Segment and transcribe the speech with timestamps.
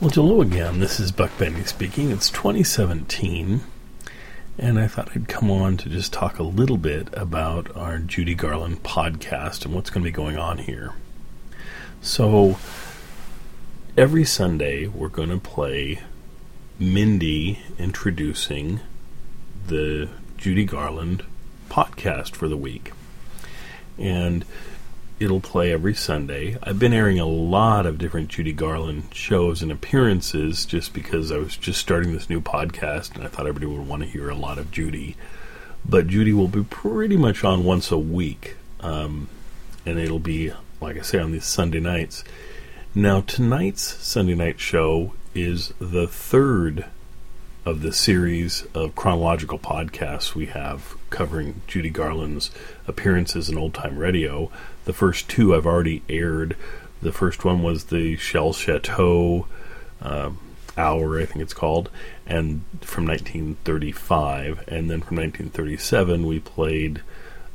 [0.00, 0.80] Well, hello again.
[0.80, 2.10] This is Buck Benny speaking.
[2.10, 3.60] It's 2017,
[4.56, 8.34] and I thought I'd come on to just talk a little bit about our Judy
[8.34, 10.94] Garland podcast and what's going to be going on here.
[12.00, 12.56] So,
[13.94, 16.00] every Sunday, we're going to play
[16.78, 18.80] Mindy introducing
[19.66, 20.08] the
[20.38, 21.24] Judy Garland
[21.68, 22.92] podcast for the week.
[23.98, 24.46] And
[25.20, 26.56] it'll play every Sunday.
[26.62, 31.36] I've been airing a lot of different Judy Garland shows and appearances just because I
[31.36, 34.34] was just starting this new podcast and I thought everybody would want to hear a
[34.34, 35.16] lot of Judy.
[35.84, 38.56] But Judy will be pretty much on once a week.
[38.80, 39.28] Um,
[39.84, 42.24] and it'll be, like I say, on these Sunday nights.
[42.94, 46.86] Now, tonight's Sunday night show is the third
[47.66, 52.50] of the series of chronological podcasts we have covering Judy Garland's
[52.86, 54.50] appearances in old time radio.
[54.84, 56.56] The first two I've already aired.
[57.02, 59.46] The first one was the Shell Chateau
[60.02, 60.30] uh,
[60.76, 61.90] Hour, I think it's called,
[62.26, 64.64] and from 1935.
[64.68, 67.02] And then from 1937, we played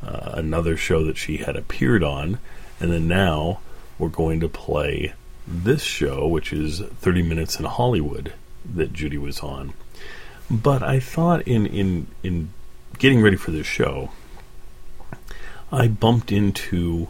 [0.04, 2.40] uh, another show that she had appeared on.
[2.80, 3.62] And then now
[3.98, 5.14] we're going to play
[5.48, 8.34] this show, which is 30 Minutes in Hollywood,
[8.74, 9.74] that Judy was on.
[10.50, 12.50] But I thought in, in, in
[12.98, 14.12] getting ready for this show,
[15.72, 17.10] I bumped into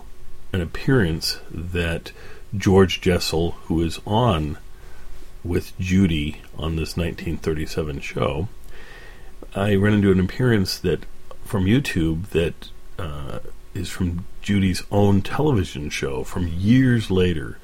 [0.53, 2.11] an appearance that
[2.55, 4.57] George Jessel, who is on
[5.43, 8.47] with Judy on this 1937 show,
[9.55, 11.03] I ran into an appearance that
[11.43, 13.39] from YouTube that uh,
[13.73, 17.59] is from Judy's own television show from years later,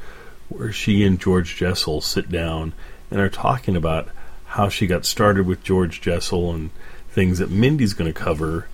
[0.50, 2.74] where she and George Jessel sit down
[3.10, 4.10] and are talking about
[4.46, 6.72] how she got started with George Jessel and
[7.12, 8.67] things that Mindy's going to cover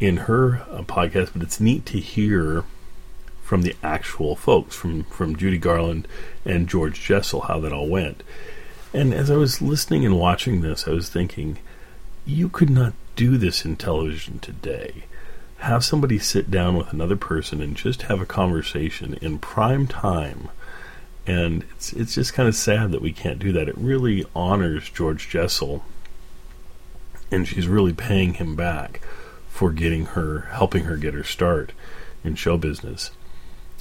[0.00, 1.30] in her uh, podcast.
[1.32, 2.64] But it's neat to hear
[3.42, 6.06] from the actual folks, from from Judy Garland
[6.44, 8.22] and George Jessel, how that all went.
[8.92, 11.58] And as I was listening and watching this, I was thinking,
[12.24, 15.04] you could not do this in television today.
[15.58, 20.48] Have somebody sit down with another person and just have a conversation in prime time
[21.28, 23.68] and it's it's just kind of sad that we can't do that.
[23.68, 25.84] It really honors George Jessel,
[27.30, 29.00] and she's really paying him back
[29.48, 31.72] for getting her, helping her get her start
[32.24, 33.10] in show business.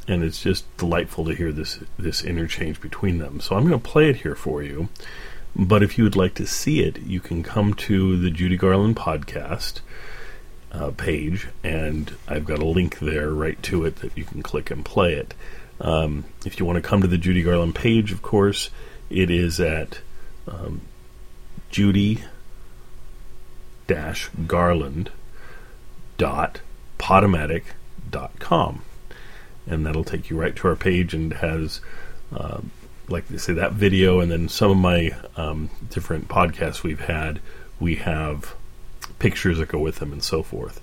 [0.08, 3.42] And it's just delightful to hear this this interchange between them.
[3.42, 4.90] So I'm going to play it here for you.
[5.56, 8.96] But if you would like to see it, you can come to the Judy Garland
[8.96, 9.82] podcast
[10.72, 14.70] uh, page, and I've got a link there right to it that you can click
[14.70, 15.34] and play it.
[15.82, 18.70] Um, if you want to come to the Judy Garland page, of course,
[19.10, 20.00] it is at
[20.48, 20.82] um,
[21.72, 22.24] Judy
[23.88, 25.12] Dash garland
[26.18, 26.62] dot
[27.00, 27.64] podomatic
[28.10, 28.82] dot com,
[29.66, 31.82] and that'll take you right to our page and has
[32.36, 32.62] uh,
[33.08, 37.40] like they say that video and then some of my um, different podcasts we've had
[37.80, 38.56] we have
[39.20, 40.82] pictures that go with them and so forth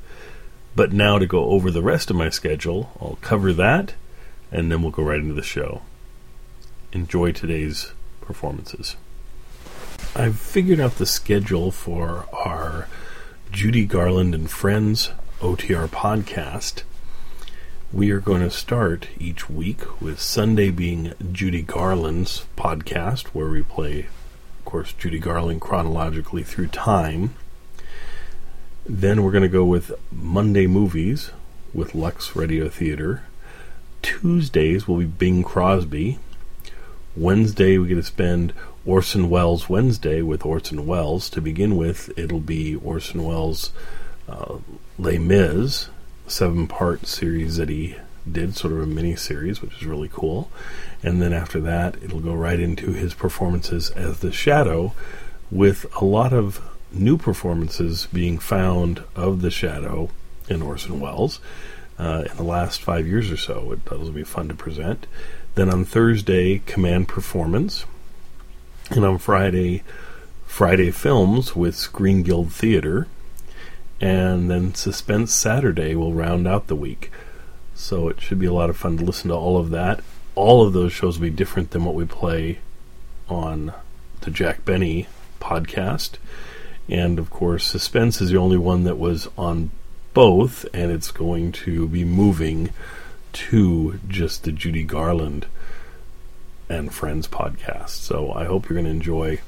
[0.75, 3.94] but now to go over the rest of my schedule i'll cover that
[4.54, 5.82] and then we'll go right into the show.
[6.92, 8.97] Enjoy today's performances.
[10.17, 12.87] I've figured out the schedule for our
[13.51, 15.11] Judy Garland and Friends
[15.41, 16.85] OTR podcast.
[17.93, 23.65] We are going to start each week with Sunday being Judy Garland's podcast, where we
[23.65, 24.07] play,
[24.61, 27.35] of course, Judy Garland chronologically through time.
[28.87, 31.33] Then we're going to go with Monday movies
[31.73, 33.25] with Lux Radio Theater.
[34.01, 36.21] Tuesdays will be Bing Crosby.
[37.17, 38.53] Wednesday, we get to spend
[38.87, 41.31] Orson Welles Wednesday with Orson Welles.
[41.31, 43.72] To begin with, it'll be Orson Welles'
[44.28, 44.59] uh,
[44.99, 45.89] Les Mis,
[46.27, 47.97] seven part series that he
[48.31, 50.50] did, sort of a mini series, which is really cool.
[51.03, 54.93] And then after that, it'll go right into his performances as the Shadow,
[55.51, 56.61] with a lot of
[56.93, 60.11] new performances being found of the Shadow
[60.49, 61.41] in Orson Welles
[61.99, 63.72] uh, in the last five years or so.
[63.72, 65.06] It, will be fun to present.
[65.55, 67.87] Then on Thursday, Command Performance.
[68.91, 69.83] And on Friday,
[70.47, 73.07] Friday Films with Screen Guild Theater.
[74.01, 77.10] And then Suspense Saturday will round out the week.
[77.75, 80.01] So it should be a lot of fun to listen to all of that.
[80.34, 82.59] All of those shows will be different than what we play
[83.28, 83.72] on
[84.21, 85.09] the Jack Benny
[85.41, 86.16] podcast.
[86.89, 89.71] And of course, Suspense is the only one that was on
[90.13, 92.71] both, and it's going to be moving
[93.33, 95.47] to just the Judy Garland
[96.69, 97.91] and Friends podcast.
[97.91, 99.41] So I hope you're going to enjoy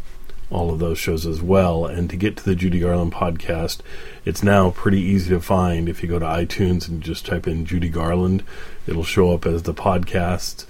[0.50, 1.86] all of those shows as well.
[1.86, 3.80] And to get to the Judy Garland podcast,
[4.24, 5.88] it's now pretty easy to find.
[5.88, 8.44] If you go to iTunes and just type in Judy Garland,
[8.86, 10.66] it'll show up as the podcast.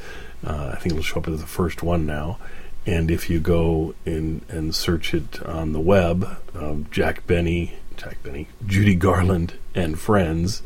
[0.46, 2.38] Uh, I think it'll show up as the first one now.
[2.86, 8.22] And if you go in and search it on the web, um, Jack Benny, Jack
[8.22, 10.62] Benny, Judy Garland and Friends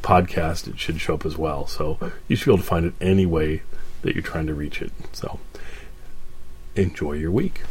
[0.00, 1.66] podcast, it should show up as well.
[1.66, 1.98] So
[2.28, 3.62] you should be able to find it any way
[4.04, 4.92] that you're trying to reach it.
[5.12, 5.40] So
[6.76, 7.62] enjoy your week.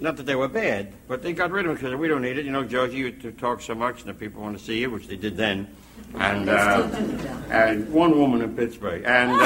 [0.00, 2.38] not that they were bad, but they got rid of them because we don't need
[2.38, 2.46] it.
[2.46, 4.90] You know, Georgie, you to talk so much, and the people want to see you,
[4.90, 5.68] which they did then.
[6.16, 7.30] And, uh, still do, though.
[7.50, 9.02] and one woman in Pittsburgh.
[9.04, 9.44] And, uh,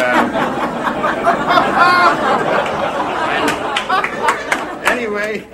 [4.84, 5.46] and anyway,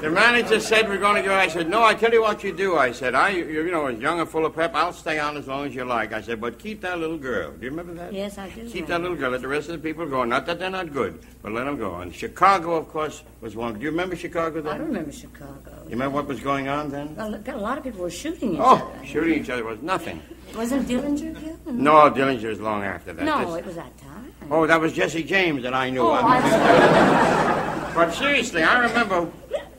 [0.00, 1.34] the manager said we're going to go.
[1.34, 2.76] I said, no, I tell you what you do.
[2.76, 5.36] I said, I, you you know, as young and full of pep, I'll stay on
[5.36, 6.12] as long as you like.
[6.12, 7.50] I said, but keep that little girl.
[7.52, 8.12] Do you remember that?
[8.12, 8.68] Yes, I do.
[8.68, 9.30] Keep that little girl.
[9.30, 10.24] Let the rest of the people go.
[10.24, 11.96] Not that they're not good, but let them go.
[11.96, 13.74] And Chicago, of course, was one.
[13.74, 14.72] Do you remember Chicago then?
[14.74, 15.72] I remember Chicago.
[15.84, 17.16] You remember what was going on then?
[17.16, 19.06] Well, a lot of people were shooting each Oh, other.
[19.06, 20.22] shooting each other was nothing.
[20.54, 21.66] Wasn't Dillinger killed?
[21.66, 23.24] No, Dillinger was long after that.
[23.24, 24.32] No, This- it was that time.
[24.50, 26.00] Oh, that was Jesse James that I knew.
[26.02, 26.12] Oh.
[26.14, 27.58] I'm.
[27.98, 29.28] But seriously, I remember,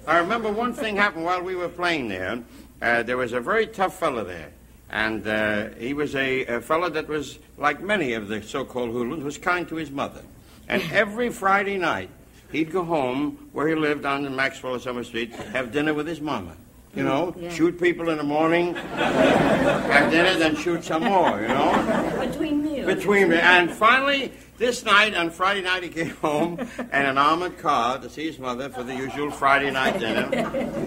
[0.10, 2.42] I remember one thing happened while we were playing there.
[2.82, 4.50] Uh, there was a very tough fellow there,
[4.90, 9.24] and uh, he was a, a fellow that was like many of the so-called hoodlums,
[9.24, 10.24] was kind to his mother.
[10.68, 12.10] And every Friday night,
[12.52, 16.08] he'd go home where he lived on the Maxwell or Summer Street, have dinner with
[16.08, 16.56] his mama.
[16.96, 17.52] You know, Yeah.
[17.52, 21.40] shoot people in the morning, have dinner, then shoot some more.
[21.40, 22.88] You know Between meals.
[22.88, 23.38] between me.
[23.38, 28.10] And finally, this night, on Friday night, he came home in an armored car to
[28.10, 30.30] see his mother for the usual Friday night dinner.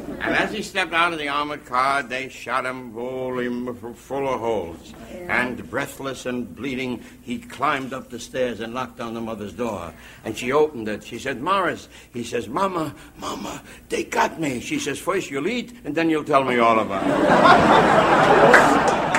[0.23, 4.33] And as he stepped out of the armored car, they shot him wholly m- full
[4.33, 4.95] of holes.
[5.11, 9.93] And breathless and bleeding, he climbed up the stairs and knocked on the mother's door.
[10.25, 11.03] And she opened it.
[11.03, 11.89] She said, Morris.
[12.13, 14.61] He says, Mama, Mama, they got me.
[14.61, 18.99] She says, First you'll eat, and then you'll tell me all about it.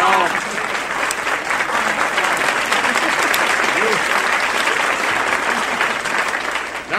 [0.00, 0.29] No.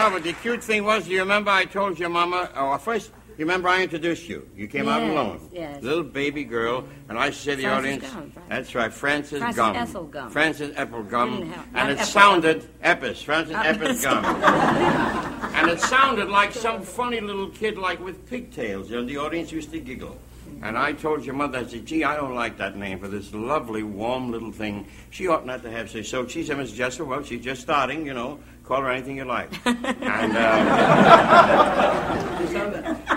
[0.02, 3.12] No, but the cute thing was, do you remember I told your mama, oh, first,
[3.38, 4.48] you remember I introduced you.
[4.56, 5.48] You came out alone.
[5.52, 5.80] yes.
[5.80, 9.76] Little baby girl, and I said to the audience, Gum, that's right, Frances, Frances Gum.
[9.76, 10.30] Ethel Gum.
[10.30, 11.54] Frances Ethel Gum.
[11.74, 14.24] And it sounded, Eppis, Frances Uh, Epis Gum.
[15.54, 18.90] and it sounded like some funny little kid, like with pigtails.
[18.90, 20.18] and the audience used to giggle.
[20.62, 23.32] And I told your mother, I said, gee, I don't like that name for this
[23.34, 24.86] lovely, warm little thing.
[25.10, 26.26] She ought not to have say so.
[26.26, 28.38] She said, Miss Jessel, well, she's just starting, you know.
[28.64, 29.50] Call her anything you like.
[29.66, 30.76] and, uh,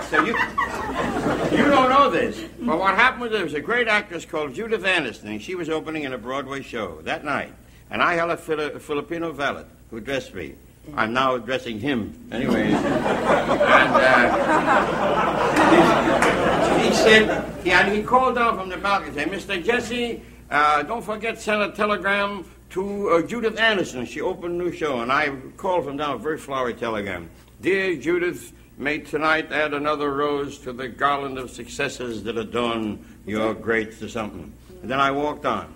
[0.02, 0.36] so you,
[1.56, 2.44] you don't know this.
[2.60, 5.68] But what happened was there was a great actress called Judith Anderson, and she was
[5.68, 7.52] opening in a Broadway show that night.
[7.90, 10.56] And I had a, Fili- a Filipino valet who dressed me.
[10.94, 12.74] I'm now dressing him, anyways.
[12.74, 12.84] and
[15.64, 19.64] uh, he said, he, and he called down from the balcony and said, Mr.
[19.64, 24.04] Jesse, uh, don't forget send a telegram to uh, Judith Anderson.
[24.06, 27.30] She opened a new show, and I called from down a very flowery telegram.
[27.60, 33.54] Dear Judith, may tonight add another rose to the garland of successes that adorn your
[33.54, 34.52] great something.
[34.82, 35.72] And then I walked on.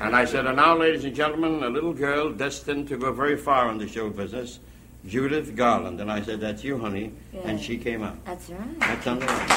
[0.00, 3.36] And I said, and now, ladies and gentlemen, a little girl destined to go very
[3.36, 4.58] far in the show business,
[5.06, 6.00] Judith Garland.
[6.00, 7.12] And I said, that's you, honey.
[7.44, 8.24] And she came out.
[8.24, 8.80] That's right.
[8.80, 9.48] That's on the line.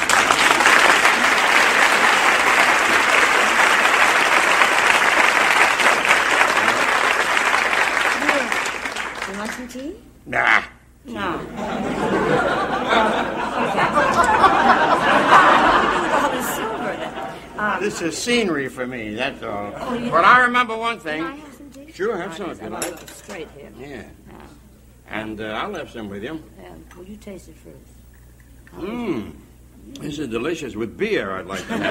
[9.27, 9.95] You want some tea?
[10.25, 10.63] Nah.
[11.05, 11.35] No.
[11.35, 11.49] okay.
[16.19, 16.95] all the silver.
[16.97, 17.13] then.
[17.57, 19.73] Uh, This is scenery for me, that's all.
[19.77, 21.23] Oh, you- But I remember one thing.
[21.23, 21.91] Can I have some tea?
[21.91, 23.09] Sure, have All some if you like.
[23.09, 23.71] straight here.
[23.79, 23.87] Yeah.
[23.87, 24.03] Yeah.
[25.09, 26.41] And uh, I'll have some with you.
[26.61, 26.73] Yeah.
[26.95, 27.75] Will you taste it first?
[28.71, 28.89] How is it?
[28.91, 29.31] Mmm.
[30.01, 30.75] This is delicious.
[30.75, 31.89] With beer, I'd like to have.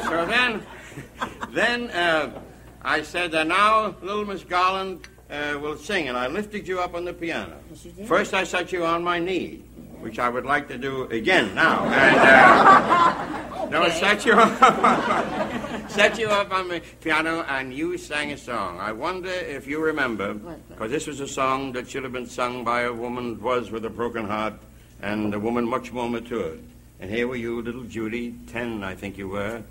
[0.08, 0.62] so then,
[1.52, 2.30] then uh,
[2.82, 6.94] I said, uh, now little Miss Garland uh, will sing, and I lifted you up
[6.94, 7.56] on the piano.
[7.70, 8.08] Yes, you did.
[8.08, 9.62] First, I set you on my knee,
[10.00, 11.84] which I would like to do again now.
[13.60, 17.96] And, uh, no, I set you up, set you up on the piano, and you
[17.98, 18.80] sang a song.
[18.80, 22.64] I wonder if you remember, because this was a song that should have been sung
[22.64, 24.54] by a woman who was with a broken heart,
[25.02, 26.60] and a woman much more matured.
[26.98, 29.62] And here were you, little Judy, ten, I think you were,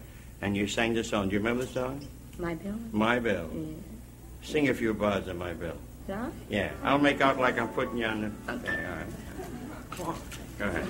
[0.42, 1.28] and you sang the song.
[1.28, 2.08] Do you remember the song?
[2.40, 2.76] My bill?
[2.94, 3.50] My Bell.
[4.42, 5.76] Sing a few bars of My Bill.
[6.08, 6.30] Yeah?
[6.50, 8.54] Yeah, I'll make out like I'm putting you on the.
[8.54, 10.16] Okay, all right.
[10.58, 10.88] Go ahead.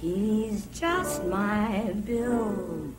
[0.00, 2.94] He's just my Bill,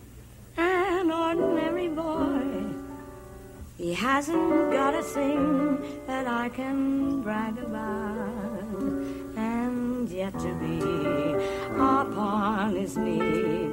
[0.57, 2.65] an ordinary boy.
[3.77, 8.83] He hasn't got a thing that I can brag about,
[9.37, 10.79] and yet to be
[11.75, 13.71] upon his knee.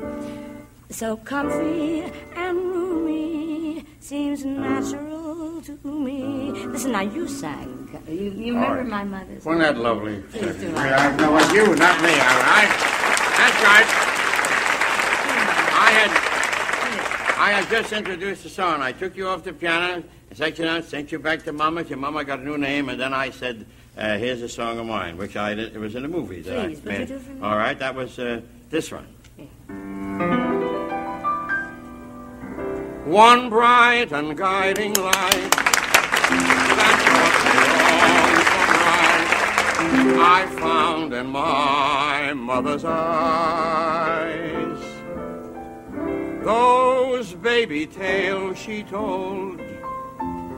[0.90, 2.02] So comfy
[2.34, 6.50] and roomy seems natural to me.
[6.66, 7.88] Listen, now you sang.
[8.08, 8.86] You, you remember right.
[8.86, 9.44] my mother's.
[9.44, 10.20] Wasn't that lovely?
[10.32, 10.74] Please do.
[10.74, 12.70] I know what you, not me, all right?
[13.38, 13.86] That's right.
[15.72, 18.82] I had, I had just introduced the song.
[18.82, 20.02] I took you off the piano,
[20.34, 21.84] set you down, sent you back to Mama.
[21.84, 23.64] Your Mama got a new name, and then I said,
[23.96, 25.74] uh, "Here's a song of mine," which I did.
[25.74, 27.08] It was in a movie that Please, I made.
[27.08, 27.42] do for me?
[27.42, 29.06] All right, that was uh, this one.
[33.10, 35.50] One bright and guiding light
[36.78, 37.58] that so
[40.06, 44.78] bright I found in my mother's eyes.
[46.44, 49.58] Those baby tales she told,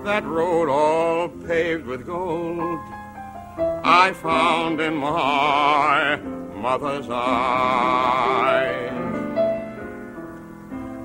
[0.04, 2.80] that road all paved with gold,
[3.82, 9.01] I found in my mother's eyes.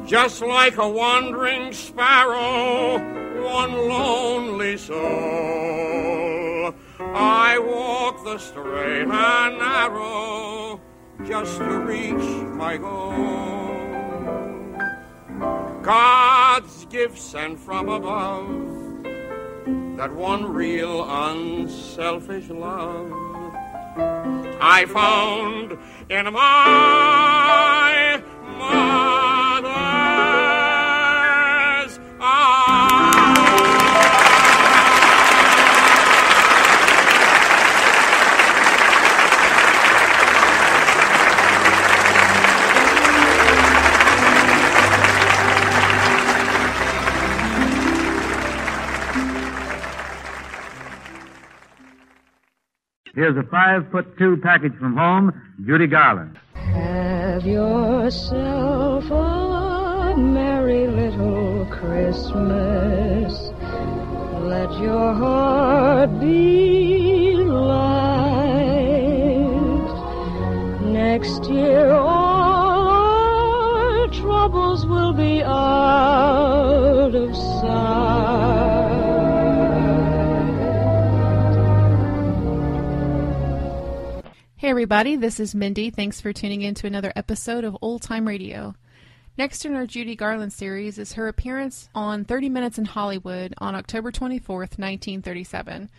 [0.07, 2.97] Just like a wandering sparrow,
[3.43, 6.73] one lonely soul.
[6.99, 10.79] I walk the straight and narrow
[11.25, 12.23] just to reach
[12.55, 13.11] my goal.
[15.81, 18.47] God's gift sent from above,
[19.97, 23.11] that one real unselfish love
[24.59, 25.77] I found
[26.09, 28.23] in my
[28.57, 29.16] mother's
[53.17, 55.33] Here's a five foot two package from home,
[55.65, 56.37] Judy Garland.
[56.53, 63.33] Have yourself a merry little Christmas.
[64.43, 68.05] Let your heart be light.
[70.83, 78.56] Next year, all our troubles will be out of sight.
[84.67, 85.89] Hey, everybody, this is Mindy.
[85.89, 88.75] Thanks for tuning in to another episode of Old Time Radio.
[89.37, 93.75] Next in our Judy Garland series is her appearance on 30 Minutes in Hollywood on
[93.75, 95.89] October 24th, 1937.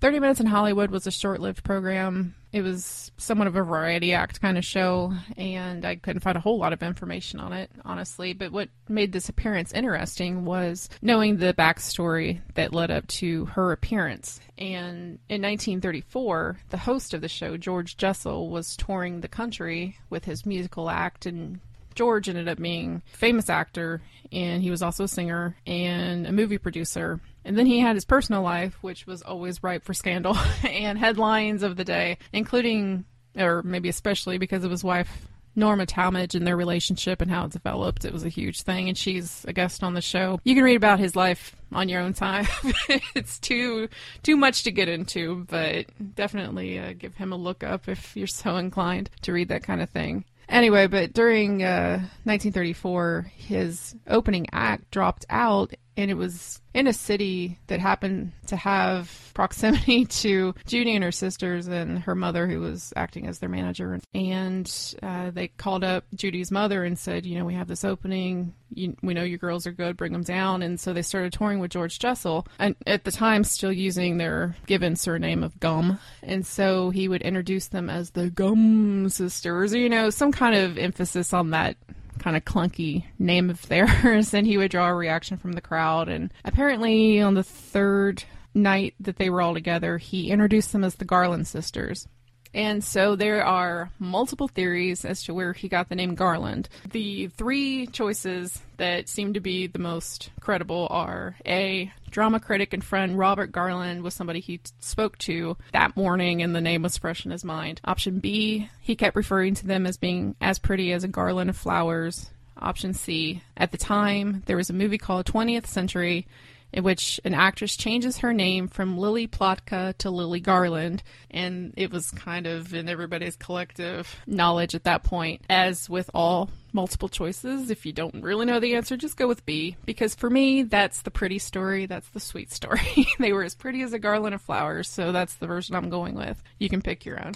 [0.00, 2.34] 30 Minutes in Hollywood was a short lived program.
[2.52, 6.40] It was somewhat of a variety act kind of show, and I couldn't find a
[6.40, 8.32] whole lot of information on it, honestly.
[8.32, 13.70] But what made this appearance interesting was knowing the backstory that led up to her
[13.70, 14.40] appearance.
[14.58, 20.24] And in 1934, the host of the show, George Jessel, was touring the country with
[20.24, 21.60] his musical act, and
[22.00, 24.00] George ended up being a famous actor,
[24.32, 27.20] and he was also a singer and a movie producer.
[27.44, 30.34] And then he had his personal life, which was always ripe for scandal
[30.66, 33.04] and headlines of the day, including,
[33.36, 37.50] or maybe especially because of his wife, Norma Talmadge, and their relationship and how it
[37.50, 38.06] developed.
[38.06, 40.40] It was a huge thing, and she's a guest on the show.
[40.42, 42.46] You can read about his life on your own time.
[43.14, 43.90] it's too
[44.22, 48.26] too much to get into, but definitely uh, give him a look up if you're
[48.26, 50.24] so inclined to read that kind of thing.
[50.50, 56.92] Anyway, but during uh, 1934, his opening act dropped out and it was in a
[56.92, 62.60] city that happened to have proximity to Judy and her sisters and her mother, who
[62.60, 63.98] was acting as their manager.
[64.14, 68.54] And uh, they called up Judy's mother and said, You know, we have this opening.
[68.72, 70.62] You, we know your girls are good, bring them down.
[70.62, 74.54] And so they started touring with George Jessel, and at the time, still using their
[74.66, 75.98] given surname of Gum.
[76.22, 80.78] And so he would introduce them as the Gum Sisters, you know, some kind of
[80.78, 81.76] emphasis on that
[82.20, 86.08] kind of clunky name of theirs, and he would draw a reaction from the crowd.
[86.08, 88.22] And apparently, on the third
[88.54, 92.06] night that they were all together, he introduced them as the Garland sisters.
[92.52, 96.68] And so there are multiple theories as to where he got the name Garland.
[96.90, 102.82] The three choices that seem to be the most credible are A, drama critic and
[102.82, 106.98] friend Robert Garland was somebody he t- spoke to that morning and the name was
[106.98, 107.80] fresh in his mind.
[107.84, 111.56] Option B, he kept referring to them as being as pretty as a garland of
[111.56, 112.30] flowers.
[112.58, 116.26] Option C, at the time, there was a movie called 20th Century
[116.72, 121.92] in which an actress changes her name from Lily Plotka to Lily Garland, and it
[121.92, 125.42] was kind of in everybody's collective knowledge at that point.
[125.48, 129.44] As with all multiple choices, if you don't really know the answer, just go with
[129.46, 133.06] B, because for me, that's the pretty story, that's the sweet story.
[133.18, 136.14] they were as pretty as a garland of flowers, so that's the version I'm going
[136.14, 136.42] with.
[136.58, 137.32] You can pick your own.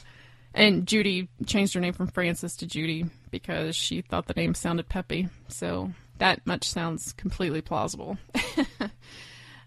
[0.54, 4.88] And Judy changed her name from Frances to Judy because she thought the name sounded
[4.88, 5.28] peppy.
[5.48, 5.90] So
[6.24, 8.16] that much sounds completely plausible.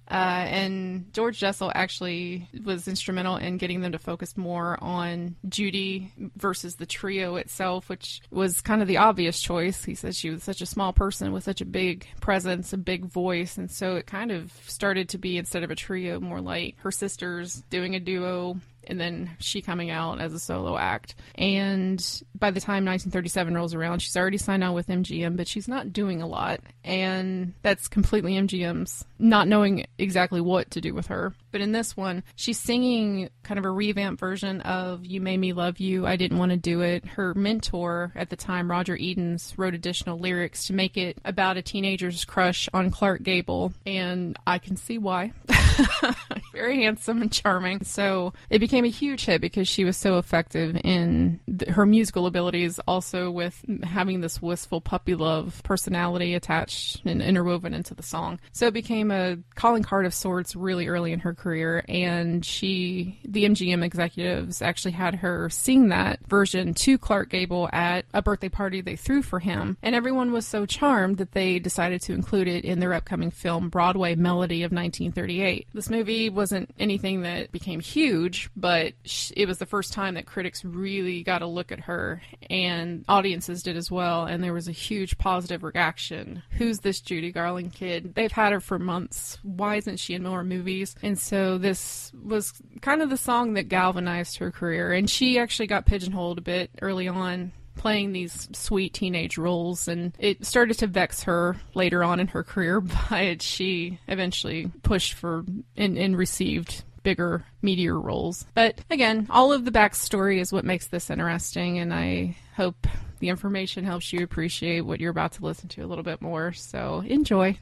[0.09, 6.13] Uh, and George Jessel actually was instrumental in getting them to focus more on Judy
[6.37, 9.83] versus the trio itself, which was kind of the obvious choice.
[9.83, 13.03] He said she was such a small person with such a big presence, a big
[13.03, 16.77] voice, and so it kind of started to be instead of a trio, more like
[16.77, 21.15] her sisters doing a duo and then she coming out as a solo act.
[21.35, 21.99] And
[22.33, 25.93] by the time 1937 rolls around, she's already signed on with MGM, but she's not
[25.93, 26.61] doing a lot.
[26.83, 31.33] And that's completely MGM's not knowing exactly what to do with her.
[31.51, 35.53] But in this one, she's singing kind of a revamped version of You Made Me
[35.53, 37.05] Love You, I Didn't Want to Do It.
[37.05, 41.61] Her mentor at the time, Roger Edens, wrote additional lyrics to make it about a
[41.61, 43.73] teenager's crush on Clark Gable.
[43.85, 45.33] And I can see why.
[46.53, 47.83] Very handsome and charming.
[47.83, 52.25] So it became a huge hit because she was so effective in th- her musical
[52.25, 58.39] abilities, also with having this wistful puppy love personality attached and interwoven into the song.
[58.51, 61.83] So it became a calling card of sorts really early in her career.
[61.87, 68.05] And she, the MGM executives actually had her sing that version to Clark Gable at
[68.13, 69.77] a birthday party they threw for him.
[69.81, 73.69] And everyone was so charmed that they decided to include it in their upcoming film
[73.69, 75.66] Broadway Melody of 1938.
[75.73, 78.93] This movie wasn't anything that became huge, but
[79.35, 83.63] it was the first time that critics really got a look at her, and audiences
[83.63, 84.25] did as well.
[84.25, 86.41] And there was a huge positive reaction.
[86.51, 88.15] Who's this Judy Garland kid?
[88.15, 89.37] They've had her for months.
[89.43, 90.95] Why isn't she in more movies?
[91.03, 94.93] And so this was kind of the song that galvanized her career.
[94.93, 100.13] And she actually got pigeonholed a bit early on playing these sweet teenage roles and
[100.19, 105.45] it started to vex her later on in her career but she eventually pushed for
[105.75, 108.45] and, and received bigger meteor roles.
[108.53, 112.87] But again all of the backstory is what makes this interesting and i hope
[113.19, 116.53] the information helps you appreciate what you're about to listen to a little bit more.
[116.53, 117.57] So enjoy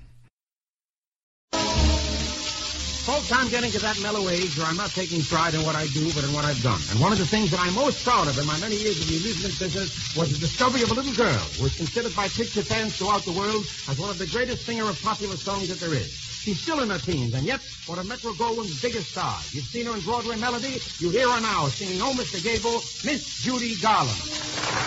[3.05, 5.85] Folks, I'm getting to that mellow age where I'm not taking pride in what I
[5.93, 6.81] do, but in what I've done.
[6.89, 9.05] And one of the things that I'm most proud of in my many years of
[9.07, 12.63] the amusement business was the discovery of a little girl who is considered by picture
[12.63, 15.93] fans throughout the world as one of the greatest singer of popular songs that there
[15.93, 16.09] is.
[16.41, 19.53] She's still in her teens, and yet one of Metro Goldwyn's biggest stars.
[19.53, 20.81] You've seen her in Broadway Melody.
[20.97, 22.41] You hear her now singing Oh, Mr.
[22.41, 24.84] Gable, Miss Judy Garland.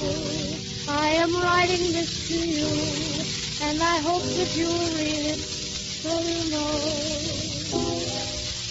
[0.00, 3.26] I am writing this to you,
[3.60, 5.40] and I hope that you'll read it
[6.02, 7.68] so you know.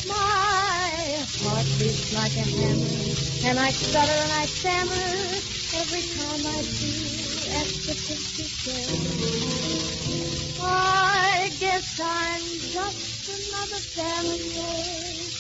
[0.06, 5.42] My heart beats like a hammer, and I stutter and I stammer
[5.74, 8.88] every time I feel at the picture show.
[10.62, 15.34] I guess I'm just another family,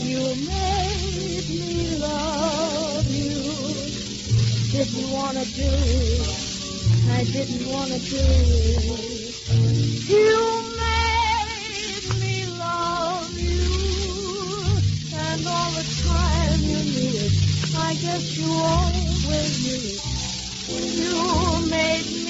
[0.02, 3.94] You made me love you.
[4.72, 6.46] Didn't want to do it.
[7.10, 9.36] I didn't want to do it.
[10.10, 14.82] You made me love you.
[15.13, 17.34] And all the time you knew it.
[17.76, 20.91] I guess you always me happy.
[21.02, 22.21] You made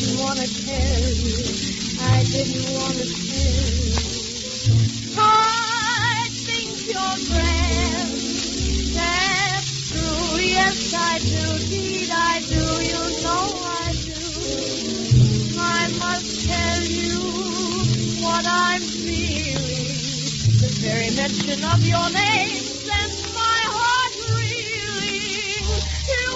[0.00, 1.34] didn't want to tell you.
[2.00, 3.89] I didn't want to tell you.
[20.92, 25.62] Very mention of your name sends my heart reeling.
[26.10, 26.34] You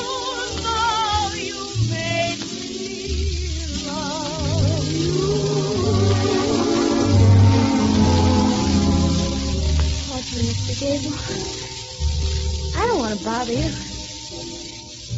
[0.63, 1.59] know you
[1.91, 2.79] made me
[3.83, 5.27] love you.
[10.07, 10.75] Talk me, Mr.
[10.79, 11.17] Gable.
[12.79, 13.71] I don't want to bother you.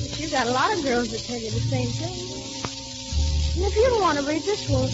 [0.00, 2.16] But you've got a lot of girls that tell you the same thing.
[3.56, 4.88] And if you don't want to read this, well,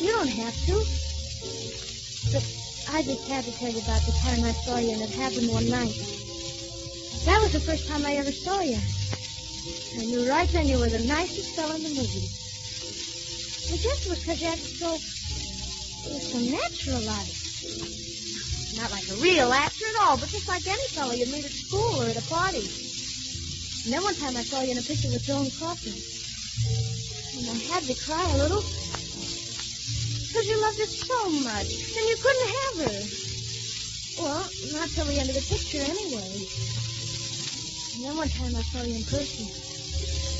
[0.00, 0.97] you don't have to.
[2.98, 5.52] I just had to tell you about the time I saw you, and it happened
[5.52, 5.94] one night.
[7.30, 8.74] That was the first time I ever saw you.
[8.74, 12.26] I knew right then you were the nicest fellow in the movie.
[13.70, 17.30] It was because you acted so, so natural like.
[18.74, 21.52] Not like a real actor at all, but just like any fellow you'd meet at
[21.52, 22.66] school or at a party.
[23.84, 25.94] And then one time I saw you in a picture with Joan Crawford.
[27.38, 28.87] And I had to cry a little.
[30.28, 31.66] Because you loved her so much.
[31.66, 33.00] And you couldn't have her.
[34.18, 36.46] Well, not till the end of the picture anyway.
[37.94, 39.46] And then one time I saw you in person.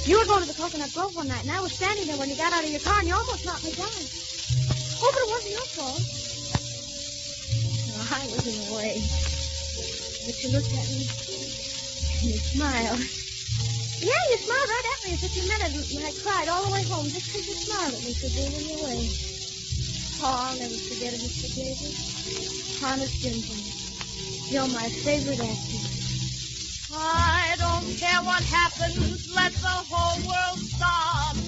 [0.04, 2.30] You were going to the Coconut Grove one night, and I was standing there when
[2.30, 3.88] you got out of your car, and you almost knocked me down.
[5.00, 6.02] Oh, but it wasn't your fault.
[7.88, 9.02] No, I was in the way.
[10.26, 11.06] But you looked at me,
[12.20, 13.00] and you smiled.
[14.00, 16.64] Yeah, you smiled right at me as if you meant it, and I cried all
[16.64, 19.37] the way home just because you smiled at me for being in your way.
[20.20, 21.46] Oh, I'll never forget it, Mr.
[21.54, 21.94] Gabriel.
[22.82, 23.68] Honest gentleman.
[24.50, 25.78] You're my favorite actor.
[26.92, 31.47] I don't care what happens, let the whole world stop.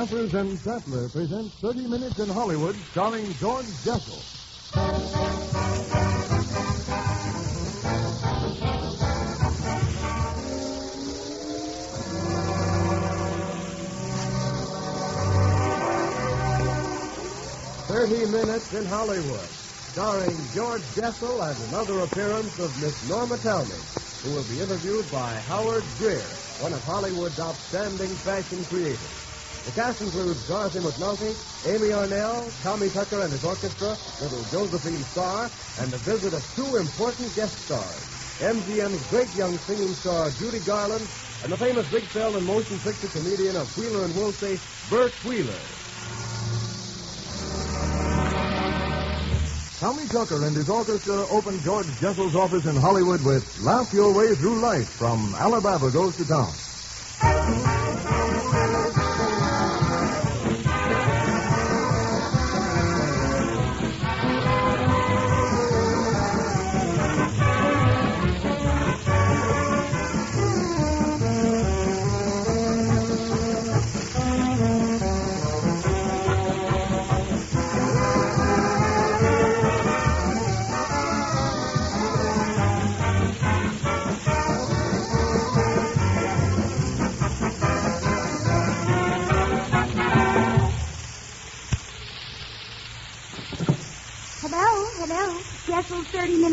[0.00, 4.16] Jeffers and Sattler presents 30 Minutes in Hollywood, starring George Jessel.
[17.88, 19.48] Thirty Minutes in Hollywood,
[19.92, 23.84] starring George Jessel and another appearance of Miss Norma Talmadge,
[24.22, 29.29] who will be interviewed by Howard Greer, one of Hollywood's outstanding fashion creators.
[29.66, 35.50] The cast includes Dorothy McNulty, Amy Arnell, Tommy Tucker and his orchestra, little Josephine Starr,
[35.78, 38.02] and the visit of two important guest stars,
[38.40, 41.06] MGM's great young singing star Judy Garland
[41.42, 45.60] and the famous big film and motion picture comedian of Wheeler and Woolsey, Bert Wheeler.
[49.78, 54.34] Tommy Tucker and his orchestra opened George Jessel's office in Hollywood with Laugh Your Way
[54.36, 56.54] Through Life from Alabama Goes to Town.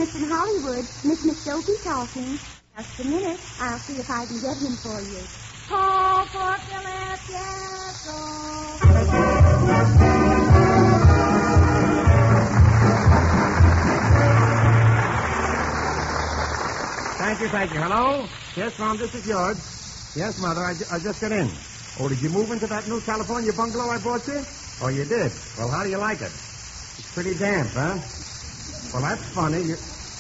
[0.08, 0.88] 30 Minutes in Hollywood.
[1.04, 2.40] Miss Miss Sophie talking.
[2.78, 3.40] Just a minute.
[3.60, 5.20] I'll see if I can get him for you.
[5.68, 7.20] Call for Philip.
[17.18, 17.80] Thank you, thank you.
[17.82, 18.26] Hello?
[18.56, 19.58] Yes, Mom, this is George.
[20.16, 21.50] Yes, Mother, I, I just got in.
[22.00, 24.46] Oh, did you move into that new California bungalow I bought you?
[24.82, 25.32] Oh, you did?
[25.58, 26.32] Well, how do you like it?
[26.32, 27.98] It's pretty damp, huh?
[28.94, 29.64] Well, that's funny.
[29.64, 29.78] You...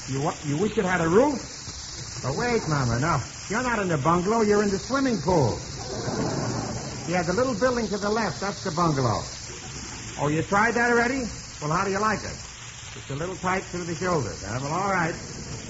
[0.10, 1.40] You you wish it had a roof?
[2.24, 3.16] But wait, Mama, no.
[3.50, 4.42] You're not in the bungalow.
[4.42, 5.60] You're in the swimming pool.
[7.08, 9.24] Yeah, the little building to the left, that's the bungalow.
[10.20, 11.24] Oh, you tried that already?
[11.62, 12.38] Well, how do you like it?
[13.00, 14.40] It's a little tight through the shoulders.
[14.42, 15.16] Well, all right.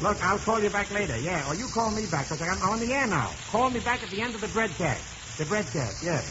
[0.02, 1.18] Look, I'll call you back later.
[1.20, 3.36] Yeah, or you call me back, because I'm on the air now.
[3.52, 5.04] Call me back at the end of the breadcast.
[5.38, 6.24] The breadcast, yes.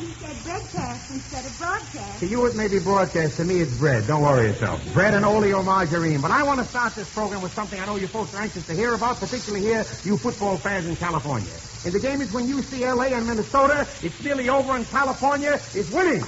[0.00, 2.20] You said broadcast instead of broadcast.
[2.20, 3.36] To you, it may be broadcast.
[3.36, 4.06] To me, it's bread.
[4.06, 4.80] Don't worry yourself.
[4.94, 6.22] Bread and oleomargarine.
[6.22, 8.66] But I want to start this program with something I know you folks are anxious
[8.66, 11.52] to hear about, particularly here, you football fans in California.
[11.84, 16.22] And the game is when UCLA and Minnesota, it's nearly over, and California is winning.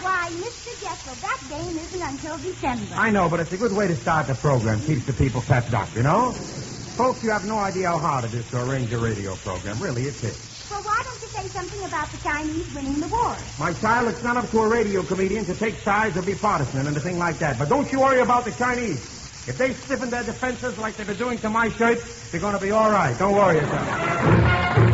[0.00, 0.80] Why, Mr.
[0.80, 2.94] Jethro, that game isn't until December.
[2.94, 4.80] I know, but it's a good way to start the program.
[4.82, 6.34] Keeps the people pepped up, you know?
[6.96, 9.78] Folks, you have no idea how hard it is to arrange a radio program.
[9.80, 10.68] Really, it is.
[10.70, 13.34] Well, why don't you say something about the Chinese winning the war?
[13.58, 16.80] My child, it's not up to a radio comedian to take sides or be partisan
[16.80, 17.58] and anything like that.
[17.58, 19.00] But don't you worry about the Chinese.
[19.48, 21.98] If they stiffen their defenses like they've been doing to my shirt,
[22.30, 23.18] they're going to be all right.
[23.18, 23.88] Don't worry yourself.
[24.76, 24.91] Who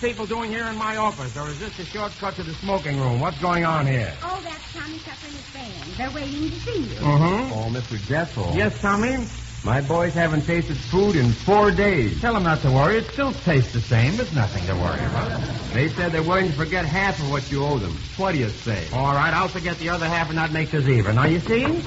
[0.00, 1.36] people doing here in my office?
[1.36, 3.20] Or is this a shortcut to the smoking room?
[3.20, 4.12] What's going on here?
[4.22, 5.74] Oh, that's Tommy Tucker and his band.
[5.96, 7.00] They're waiting to see you.
[7.00, 7.52] Mm-hmm.
[7.52, 7.98] Oh, Mr.
[8.06, 8.52] Jethro.
[8.54, 9.26] Yes, Tommy?
[9.64, 12.20] My boys haven't tasted food in four days.
[12.20, 12.98] Tell them not to worry.
[12.98, 14.16] It still tastes the same.
[14.16, 15.40] There's nothing to worry about.
[15.72, 17.96] They said they're willing to forget half of what you owe them.
[18.16, 18.86] What do you say?
[18.92, 21.16] All right, I'll forget the other half and that make us even.
[21.16, 21.82] Now, you see?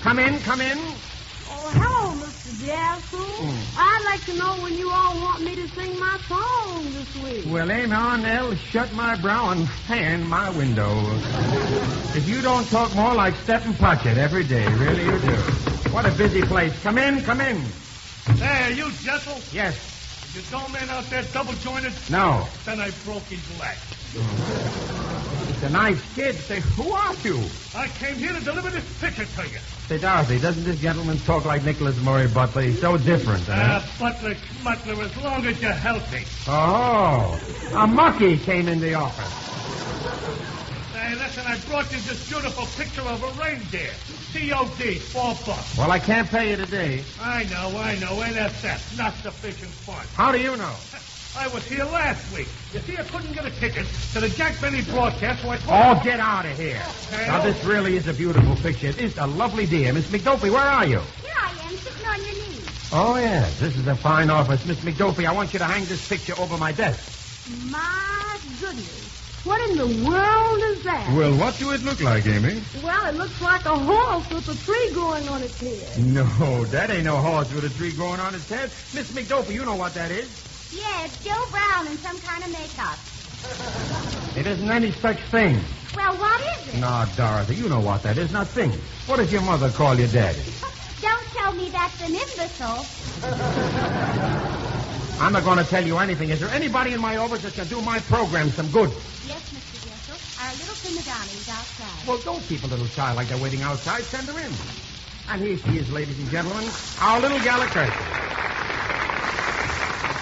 [0.00, 0.78] Come in, come in.
[2.60, 3.00] Hello, Mr.
[3.00, 3.20] Jethro.
[3.76, 7.44] I'd like to know when you all want me to sing my song this week.
[7.52, 8.54] Well, aim on, Nell.
[8.54, 10.90] Shut my brow and fan my window.
[12.14, 15.36] If you don't talk more like Stephen Puckett every day, really you do.
[15.92, 16.80] What a busy place.
[16.82, 17.56] Come in, come in.
[18.36, 19.40] Hey, you Jessel?
[19.52, 19.86] Yes.
[20.34, 21.92] You dull man out there double jointed?
[22.10, 22.46] No.
[22.64, 23.76] Then I broke his leg.
[24.12, 25.09] Mm.
[25.62, 26.42] A nice kid.
[26.48, 27.50] Say, who are you?
[27.74, 29.58] I came here to deliver this picture to you.
[29.88, 32.62] Say, Dorothy, doesn't this gentleman talk like Nicholas Murray Butler?
[32.62, 33.82] He's so different, huh?
[33.82, 36.24] Ah, Butler, Schmutler, as long as you're healthy.
[36.48, 37.38] Oh,
[37.74, 39.30] a mucky came in the office.
[40.94, 43.92] Hey, listen, I brought you this beautiful picture of a reindeer.
[44.32, 45.76] COD, four bucks.
[45.76, 47.04] Well, I can't pay you today.
[47.20, 48.22] I know, I know.
[48.24, 48.80] Ain't that that?
[48.96, 50.06] Not sufficient fun.
[50.14, 50.74] How do you know?
[51.36, 52.48] I was here last week.
[52.72, 55.98] You see, I couldn't get a ticket to the Jack Benny broadcast, so I told
[55.98, 56.82] Oh, get out of here.
[57.12, 57.26] Okay.
[57.26, 57.44] Now, oh.
[57.44, 58.88] this really is a beautiful picture.
[58.88, 59.92] It is a lovely deer.
[59.92, 60.98] Miss McDopey, where are you?
[61.22, 62.64] Here I am, sitting on your knee.
[62.92, 63.60] Oh, yes.
[63.60, 64.66] This is a fine office.
[64.66, 67.48] Miss McDopey, I want you to hang this picture over my desk.
[67.70, 69.08] My goodness.
[69.44, 71.16] What in the world is that?
[71.16, 72.60] Well, what do it look like, Amy?
[72.84, 76.04] Well, it looks like a horse with a tree growing on its head.
[76.04, 78.70] No, that ain't no horse with a tree growing on its head.
[78.94, 80.28] Miss McDopey, you know what that is.
[80.72, 82.98] Yeah, it's Joe Brown in some kind of makeup.
[84.36, 85.58] It isn't any such thing.
[85.96, 86.78] Well, what is it?
[86.80, 88.32] No, Dorothy, you know what that is.
[88.32, 88.74] Now think.
[89.06, 90.42] What does your mother call your daddy?
[91.00, 92.86] Don't tell me that's an imbecile.
[95.20, 96.30] I'm not going to tell you anything.
[96.30, 98.90] Is there anybody in my office that can do my program some good?
[99.26, 99.76] Yes, Mr.
[99.84, 100.16] Jessel.
[100.40, 102.06] Our little prima donna is outside.
[102.06, 104.02] Well, don't keep a little child like that waiting outside.
[104.04, 104.52] Send her in.
[105.28, 106.64] And here she is, ladies and gentlemen,
[107.00, 108.69] our little Gallagher.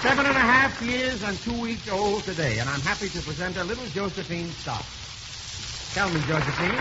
[0.01, 3.57] Seven and a half years and two weeks old today, and I'm happy to present
[3.57, 4.85] her little Josephine Stock.
[5.91, 6.79] Tell me, Josephine.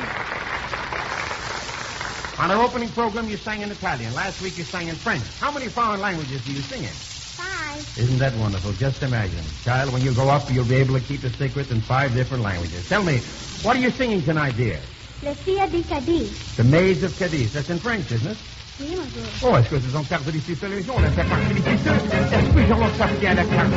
[2.39, 4.15] On our opening program, you sang in Italian.
[4.15, 5.25] Last week, you sang in French.
[5.41, 6.95] How many foreign languages do you sing in?
[6.95, 7.99] Five.
[7.99, 8.73] Isn't that wonderful?
[8.75, 9.43] Just imagine.
[9.65, 12.45] Child, when you grow up, you'll be able to keep a secret in five different
[12.45, 12.89] languages.
[12.89, 13.19] Tell me,
[13.63, 14.79] what are you singing tonight, dear?
[15.25, 16.55] Le Fia di Cadiz.
[16.57, 17.53] The Maids of Cadiz.
[17.53, 18.39] That's in French, isn't it?
[18.81, 19.23] Oui, monsieur.
[19.43, 20.95] Oh, est-ce que ce sont cartes d'ici télévision?
[20.97, 21.69] On a partie d'ici.
[21.69, 23.73] Est-ce que j'en sorti à la carte?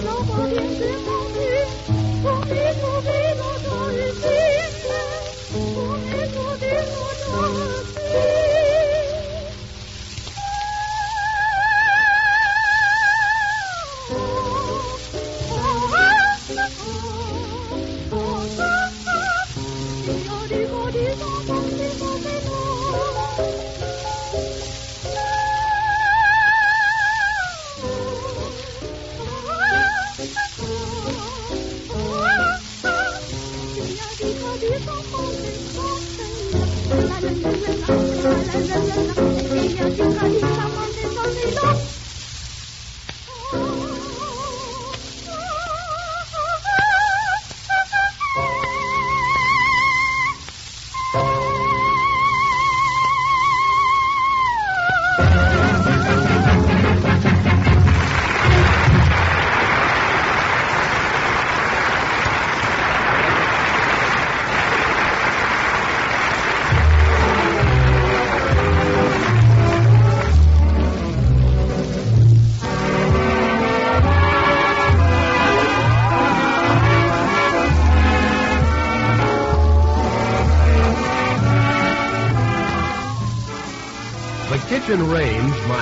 [0.00, 1.38] 生活冰雪风雨，
[2.22, 2.97] 风雨风雨。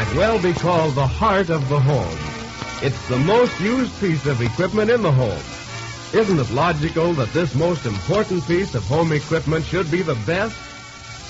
[0.06, 2.18] Might well be called the heart of the home.
[2.82, 5.42] It's the most used piece of equipment in the home.
[6.12, 10.56] Isn't it logical that this most important piece of home equipment should be the best?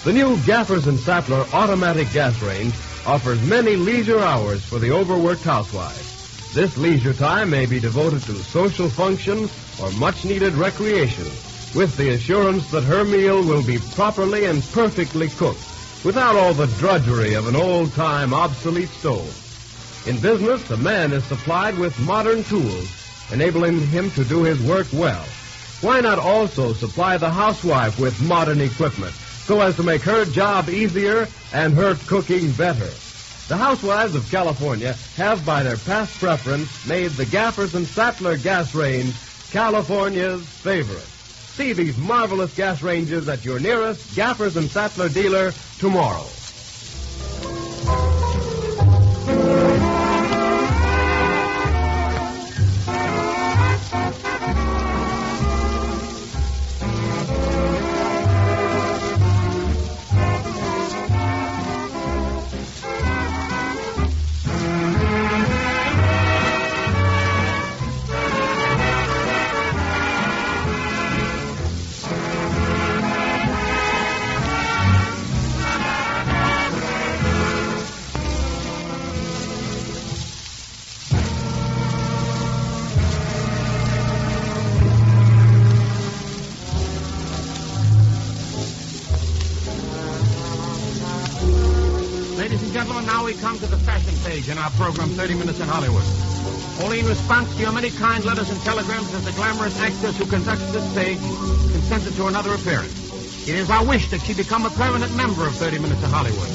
[0.05, 2.75] The new Gaffers and Sattler automatic gas range
[3.07, 6.53] offers many leisure hours for the overworked housewife.
[6.55, 11.31] This leisure time may be devoted to social functions or much needed recreation,
[11.75, 15.61] with the assurance that her meal will be properly and perfectly cooked,
[16.05, 19.43] without all the drudgery of an old time obsolete stove.
[20.07, 22.89] In business, the man is supplied with modern tools,
[23.33, 25.25] enabling him to do his work well.
[25.81, 30.69] Why not also supply the housewife with modern equipment so as to make her job
[30.69, 32.91] easier and her cooking better?
[33.49, 38.75] The housewives of California have, by their past preference, made the Gaffers and Sattler gas
[38.75, 39.15] range
[39.51, 41.16] California's favorite.
[41.57, 46.36] See these marvelous gas ranges at your nearest Gaffers and Sattler dealer tomorrow.
[94.77, 96.05] Program, 30 Minutes in Hollywood.
[96.85, 100.27] Only in response to your many kind letters and telegrams has the glamorous actress who
[100.27, 101.19] conducts this stage
[101.73, 103.49] consented to another appearance.
[103.49, 106.49] It is our wish that she become a permanent member of 30 Minutes in Hollywood,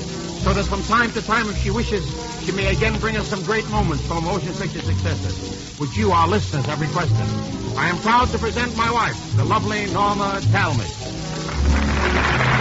[0.46, 2.06] so that from time to time, if she wishes,
[2.46, 6.28] she may again bring us some great moments from motion picture successes, which you, our
[6.28, 7.78] listeners, have requested.
[7.78, 12.61] I am proud to present my wife, the lovely Norma Talmadge.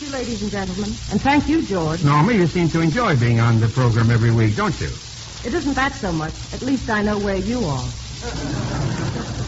[0.00, 0.96] Thank you, ladies and gentlemen.
[1.10, 2.02] And thank you, George.
[2.02, 4.88] Norma, you seem to enjoy being on the program every week, don't you?
[5.44, 6.32] It isn't that so much.
[6.54, 7.84] At least I know where you are.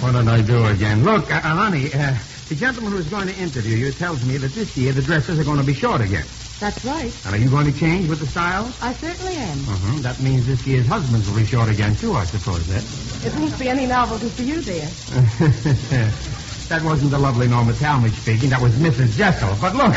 [0.04, 1.04] What did I do again?
[1.04, 2.18] Look, uh, honey, uh,
[2.50, 5.44] the gentleman who's going to interview you tells me that this year the dresses are
[5.44, 6.26] going to be short again.
[6.60, 7.10] That's right.
[7.24, 8.74] And are you going to change with the styles?
[8.82, 9.58] I certainly am.
[9.66, 10.02] Uh-huh.
[10.02, 12.84] That means this year's husbands will be short again, too, I suppose, that.
[13.24, 14.86] It won't be any novelty for you, dear.
[16.68, 18.50] that wasn't the lovely Norma Talmadge speaking.
[18.50, 19.16] That was Mrs.
[19.16, 19.56] Jessel.
[19.60, 19.94] But look,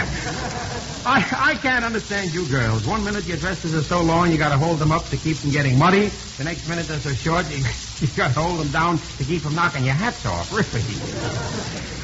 [1.06, 2.86] I, I can't understand you girls.
[2.86, 5.38] One minute your dresses are so long you got to hold them up to keep
[5.38, 6.10] from getting muddy.
[6.38, 7.64] The next minute they're so short you,
[8.00, 10.52] you got to hold them down to keep from knocking your hats off.
[10.52, 10.82] Really.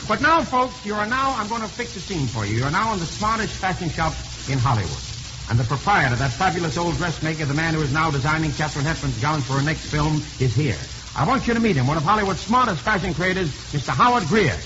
[0.07, 2.57] But now, folks, you are now, I'm going to fix the scene for you.
[2.57, 4.13] You're now in the smartest fashion shop
[4.49, 5.01] in Hollywood.
[5.49, 9.17] And the proprietor, that fabulous old dressmaker, the man who is now designing Katharine Hepburn's
[9.19, 10.77] gowns for her next film, is here.
[11.13, 13.89] I want you to meet him, one of Hollywood's smartest fashion creators, Mr.
[13.89, 14.57] Howard Greer.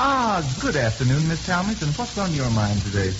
[0.00, 1.82] Ah, good afternoon, Miss Talmadge.
[1.82, 3.12] And what's on your mind today?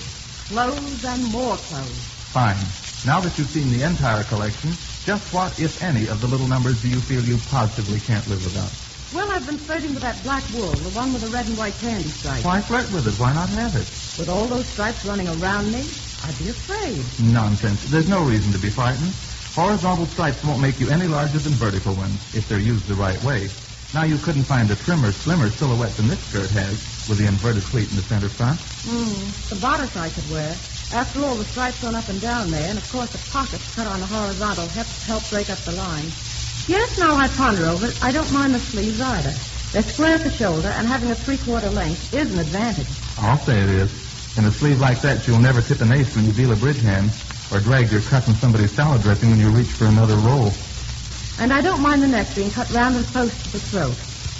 [0.48, 1.98] Clothes and more clothes.
[2.32, 2.56] Fine.
[3.04, 4.70] Now that you've seen the entire collection,
[5.04, 8.42] just what, if any, of the little numbers do you feel you positively can't live
[8.44, 8.70] without?
[9.14, 11.74] Well, I've been flirting with that black wool, the one with the red and white
[11.80, 12.44] candy stripes.
[12.44, 13.14] Why flirt with it?
[13.20, 13.86] Why not have it?
[14.18, 15.84] With all those stripes running around me,
[16.24, 17.04] I'd be afraid.
[17.32, 17.90] Nonsense.
[17.90, 19.12] There's no reason to be frightened.
[19.54, 23.22] Horizontal stripes won't make you any larger than vertical ones, if they're used the right
[23.24, 23.48] way.
[23.94, 27.62] Now, you couldn't find a trimmer, slimmer silhouette than this skirt has, with the inverted
[27.64, 28.60] pleat in the center front.
[28.84, 30.54] Mm, the bodice I could wear.
[30.92, 33.86] After all, the stripes run up and down there, and of course the pockets cut
[33.86, 36.04] on the horizontal help, help break up the line.
[36.68, 39.32] Yes, now I ponder over it, I don't mind the sleeves either.
[39.72, 42.88] They're square at the shoulder, and having a three-quarter length is an advantage.
[43.18, 44.07] I'll say it is.
[44.36, 46.80] In a sleeve like that, you'll never tip an ace when you deal a bridge
[46.80, 47.10] hand,
[47.52, 50.52] or drag your cut in somebody's salad dressing when you reach for another roll.
[51.40, 53.96] And I don't mind the neck being cut round and close to the throat.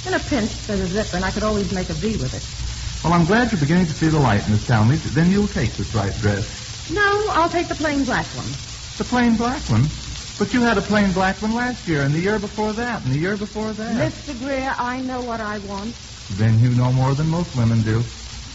[0.07, 2.45] In a pinch, there's a zipper, and I could always make a V with it.
[3.05, 5.03] Well, I'm glad you're beginning to see the light, Miss Talmadge.
[5.15, 6.91] Then you'll take this striped dress.
[6.91, 8.49] No, I'll take the plain black one.
[8.99, 9.87] The plain black one?
[10.39, 13.13] But you had a plain black one last year, and the year before that, and
[13.13, 14.13] the year before that.
[14.13, 14.39] Mr.
[14.39, 15.95] Greer, I know what I want.
[16.33, 18.05] Then you know more than most women do.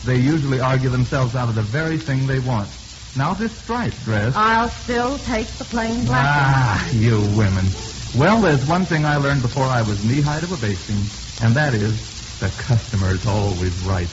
[0.05, 2.69] They usually argue themselves out of the very thing they want.
[3.15, 4.33] Now this striped dress.
[4.35, 7.69] I'll still take the plain black Ah, you women.
[8.15, 11.01] Well, there's one thing I learned before I was knee-high to a basting,
[11.41, 11.95] and that is
[12.39, 14.09] the customer is always right.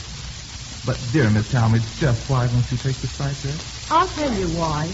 [0.86, 3.88] But, dear Miss Talmadge, just why won't you take the striped dress?
[3.90, 4.88] I'll tell you why.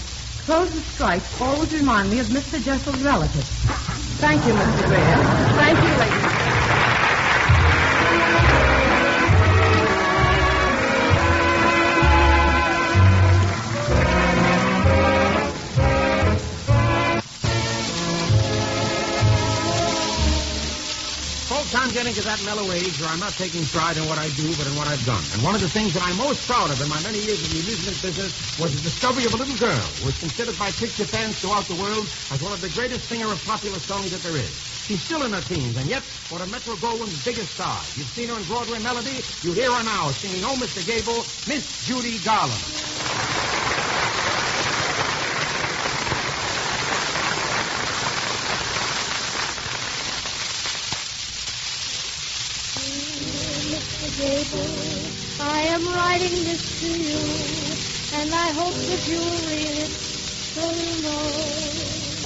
[0.46, 2.62] Clothes and stripes always remind me of Mr.
[2.62, 3.44] Jessel's relative.
[4.18, 4.86] Thank you, Mr.
[4.86, 5.16] Greer.
[5.60, 7.15] Thank you, ladies.
[21.86, 24.50] I'm getting to that mellow age where I'm not taking pride in what I do,
[24.56, 25.22] but in what I've done.
[25.32, 27.46] And one of the things that I'm most proud of in my many years in
[27.54, 31.04] the amusement business was the discovery of a little girl who is considered by picture
[31.04, 34.34] fans throughout the world as one of the greatest singer of popular songs that there
[34.36, 34.50] is.
[34.90, 37.86] She's still in her teens, and yet one of Metro Goldwyn's biggest stars.
[37.96, 39.22] You've seen her in Broadway Melody.
[39.44, 40.84] You hear her now singing Oh, Mr.
[40.84, 42.64] Gable, Miss Judy Garland.
[52.76, 54.08] Mr.
[54.18, 57.78] Gable, I am writing this to you,
[58.10, 59.92] and I hope that you'll read it
[60.54, 62.22] so you know.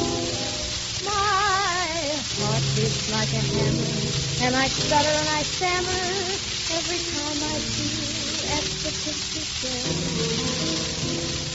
[1.03, 6.39] My heart beats like a hammer, and I stutter and I stammer
[6.71, 9.85] every time I see you at the picture show.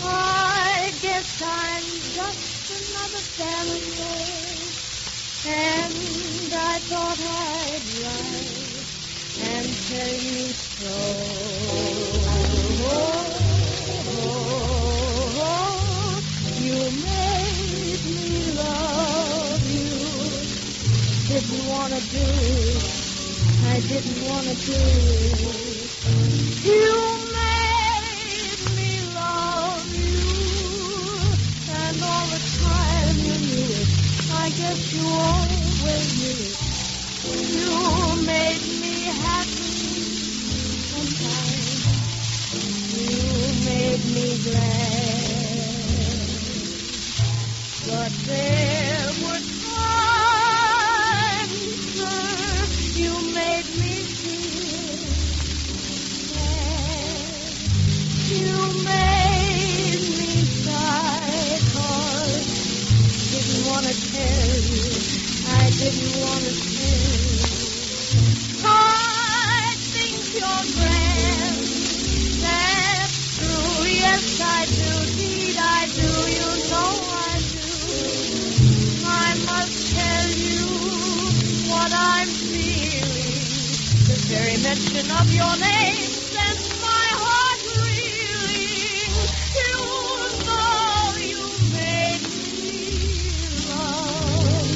[0.01, 4.75] I guess I'm just another family
[5.45, 8.87] and I thought I'd write
[9.39, 10.95] and tell you so.
[16.55, 20.67] You made me love you.
[21.27, 22.83] Didn't want to do it.
[23.63, 25.91] I didn't want to do it.
[26.63, 31.37] You made me love you.
[31.67, 33.89] And all the time you knew it.
[34.29, 36.57] I guess you always knew.
[37.23, 39.64] You made me happy
[47.85, 50.24] But there were times,
[84.37, 89.15] very mention of your name sends my heart reeling.
[89.55, 89.75] You
[90.43, 91.39] know you
[91.71, 92.23] made
[92.59, 92.75] me
[93.63, 94.67] love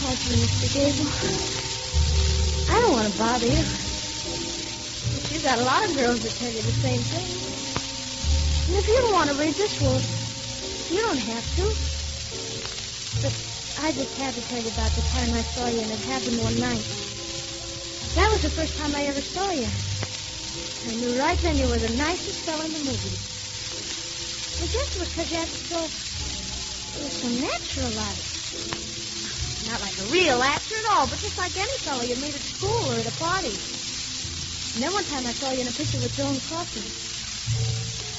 [0.00, 0.68] Pardon me, Mr.
[0.74, 1.10] Gable.
[2.70, 3.64] I don't want to bother you.
[5.12, 7.28] But you got a lot of girls that tell you the same thing.
[8.68, 10.00] And if you don't want to read this, well,
[10.88, 11.95] you don't have to.
[13.86, 16.42] I just had to tell you about the time I saw you, and it happened
[16.42, 16.84] one night.
[18.16, 19.70] That was the first time I ever saw you.
[20.88, 23.16] I knew right then you were the nicest fellow in the movie.
[24.60, 25.92] I guess it was because you acted so,
[26.96, 28.26] it was so natural like.
[29.62, 32.42] Not like a real actor at all, but just like any fellow you meet at
[32.42, 33.56] school or at a party.
[34.74, 36.90] And then one time I saw you in a picture with Joan Crawford.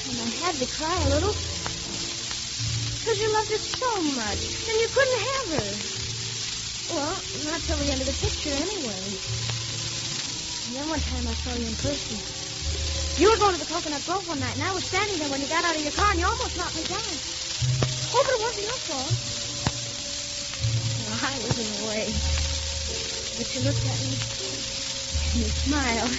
[0.08, 1.36] And I had to cry a little.
[3.08, 4.38] Because you loved her so much.
[4.38, 5.78] And you couldn't have her.
[6.90, 9.18] Well, not till the end of the picture anyway.
[10.66, 12.20] And then one time I saw you in person.
[13.16, 15.40] You were going to the Coconut Grove one night, and I was standing there when
[15.40, 17.18] you got out of your car, and you almost knocked me down.
[18.12, 19.14] Oh, but it wasn't your fault.
[21.00, 22.14] Well, I was in the way.
[23.38, 24.20] But you looked at me,
[25.32, 26.12] and you smiled.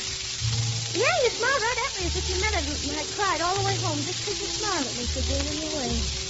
[0.95, 3.57] Yeah, you smiled right at me as if you meant it, and I cried all
[3.57, 6.28] the way home just because you smiled at me for being in way.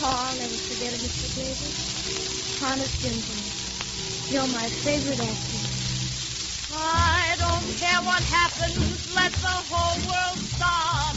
[0.00, 1.34] I'll never forget it, Mr.
[1.34, 1.74] Davis.
[2.62, 3.52] Honest gentleman.
[4.30, 5.62] You're my favorite actor.
[6.72, 11.16] I don't care what happens, let the whole world stop.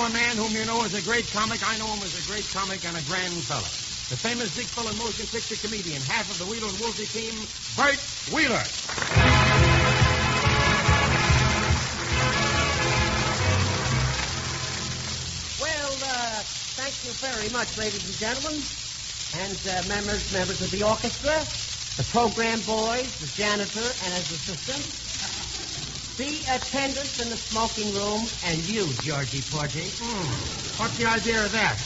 [0.00, 1.60] A man whom you know is a great comic.
[1.62, 3.68] I know him as a great comic and a grand fella.
[4.08, 7.46] The famous Dick Fuller motion picture comedian, half of the Wheeler and Woolsey team,
[7.76, 7.98] Bert
[8.32, 8.64] Wheeler.
[15.60, 16.42] Well, uh,
[16.76, 18.62] thank you very much, ladies and gentlemen,
[19.34, 21.46] and uh, members members of the orchestra,
[21.98, 24.99] the program boys, the janitor and his assistant,
[26.20, 29.88] the attendants in the smoking room, and you, Georgie Porgy.
[30.76, 31.78] What's the idea of that?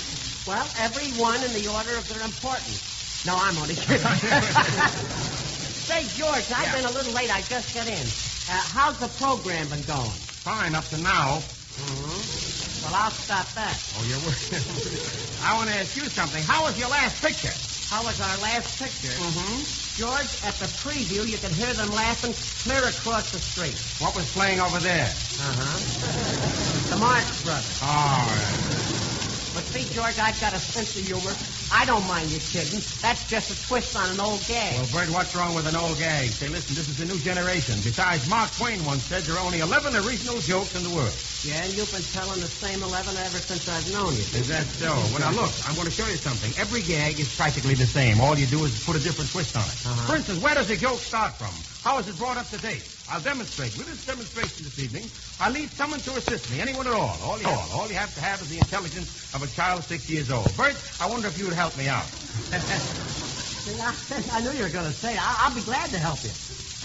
[0.45, 2.82] Well, everyone in the order of their importance.
[3.24, 4.03] No, I'm only kidding.
[5.87, 7.30] Say, George, I've been a little late.
[7.30, 8.07] I just got in.
[8.51, 10.18] Uh, how's the program been going?
[10.43, 11.39] Fine up to now.
[11.39, 12.85] Mm-hmm.
[12.85, 13.78] Well, I'll stop that.
[13.97, 14.18] Oh, you're
[15.47, 16.43] I want to ask you something.
[16.43, 17.55] How was your last picture?
[17.95, 19.07] How was our last picture?
[19.07, 19.62] Mm-hmm.
[19.97, 22.34] George, at the preview, you could hear them laughing
[22.64, 23.76] clear across the street.
[24.01, 25.14] What was playing over there?
[25.38, 26.90] Uh-huh.
[26.90, 27.78] The Marx Brothers.
[27.80, 29.55] All right.
[29.55, 31.36] But see, George, I've got a sense of humor.
[31.73, 32.81] I don't mind you kidding.
[33.03, 34.75] That's just a twist on an old gag.
[34.77, 36.31] Well, Bert, what's wrong with an old gag?
[36.31, 37.75] Say, listen, this is a new generation.
[37.83, 41.12] Besides, Mark Twain once said there are only 11 original jokes in the world.
[41.45, 44.25] Yeah, and you've been telling the same 11 ever since I've known you.
[44.39, 44.95] Is that so?
[45.12, 46.53] Well, now, look, I'm going to show you something.
[46.57, 48.21] Every gag is practically the same.
[48.21, 49.77] All you do is put a different twist on it.
[49.85, 50.07] Uh-huh.
[50.07, 51.53] For instance, where does a joke start from?
[51.85, 52.82] How is it brought up to date?
[53.11, 53.76] I'll demonstrate.
[53.76, 57.20] With this demonstration this evening, I'll need someone to assist me, anyone at all.
[57.20, 60.09] All you, all, all you have to have is the intelligence of a child six
[60.09, 60.57] years old.
[60.57, 62.07] Bert, I wonder if you would help me out.
[62.51, 62.57] I,
[64.32, 65.14] I knew you were going to say.
[65.14, 66.30] I, I'll be glad to help you.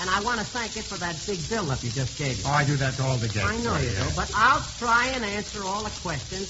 [0.02, 2.44] And I want to thank you for that big build-up you just gave me.
[2.46, 3.40] Oh, I do that to all the gags.
[3.40, 4.10] I know Bert, you yeah.
[4.10, 6.50] do, but I'll try and answer all the questions.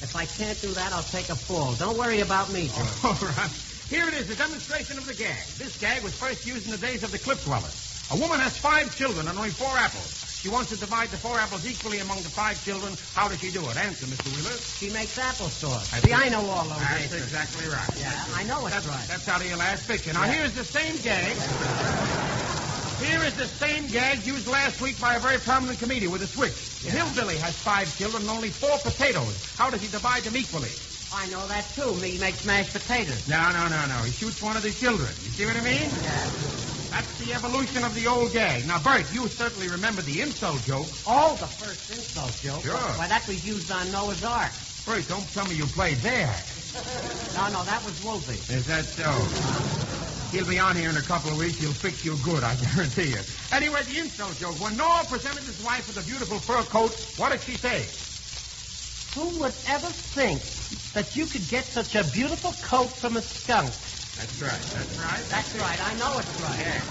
[0.00, 1.74] If I can't do that, I'll take a fall.
[1.74, 2.88] Don't worry about me, George.
[3.04, 3.50] All right.
[3.90, 5.58] Here it is, a demonstration of the gag.
[5.58, 7.87] This gag was first used in the days of the cliff dwellers.
[8.10, 10.24] A woman has five children and only four apples.
[10.40, 12.94] She wants to divide the four apples equally among the five children.
[13.12, 13.76] How does she do it?
[13.76, 14.32] Answer, Mr.
[14.34, 14.56] Wheeler.
[14.56, 15.92] She makes applesauce.
[15.92, 17.22] I See, I know all those That's answers.
[17.24, 17.90] exactly right.
[18.00, 19.08] Yeah, I know it's That's, right.
[19.08, 20.12] that's out of your last picture.
[20.14, 20.32] Now, Yeah.
[20.32, 21.36] here's the same gag.
[23.04, 26.26] Here is the same gag used last week by a very prominent comedian with a
[26.26, 26.54] switch.
[26.82, 29.34] The hillbilly has five children and only four potatoes.
[29.56, 30.70] How does he divide them equally?
[31.12, 31.94] I know that too.
[31.96, 33.26] Me makes mashed potatoes.
[33.28, 34.02] No, no, no, no.
[34.04, 35.10] He shoots one of the children.
[35.24, 35.90] You see what I mean?
[36.02, 36.30] Yeah.
[36.90, 38.66] That's the evolution of the old gag.
[38.66, 40.88] Now, Bert, you certainly remember the insult joke.
[41.06, 42.64] Oh, the first insult joke.
[42.64, 42.76] Sure.
[42.76, 44.52] Why, that was used on Noah's Ark.
[44.86, 46.42] Bert, don't tell me you played there.
[47.34, 48.40] No, no, that was Wolfie.
[48.52, 49.12] Is that so?
[50.32, 51.58] He'll be on here in a couple of weeks.
[51.58, 53.20] He'll fix you good, I guarantee you.
[53.52, 54.60] Anyway, the insult joke.
[54.60, 57.86] When Noah presented his wife with a beautiful fur coat, what did she say?
[59.14, 60.42] Who would ever think
[60.92, 63.72] that you could get such a beautiful coat from a skunk?
[64.18, 64.50] That's right.
[64.74, 65.24] That's right.
[65.30, 65.78] That's right.
[65.78, 66.82] I know it's right.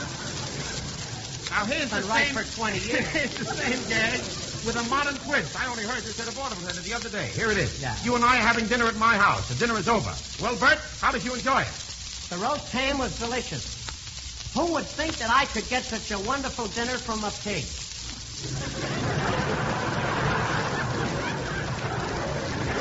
[1.51, 2.35] Now, here's the Been right same...
[2.35, 3.05] for 20 years.
[3.07, 4.19] here's the same gag
[4.65, 5.55] with a modern twist.
[5.59, 7.27] I only heard this at a vaudeville theater the other day.
[7.27, 7.81] Here it is.
[7.81, 7.95] Yeah.
[8.03, 9.47] You and I are having dinner at my house.
[9.49, 10.11] The dinner is over.
[10.41, 11.71] Well, Bert, how did you enjoy it?
[12.29, 13.75] The roast ham was delicious.
[14.53, 17.63] Who would think that I could get such a wonderful dinner from a pig?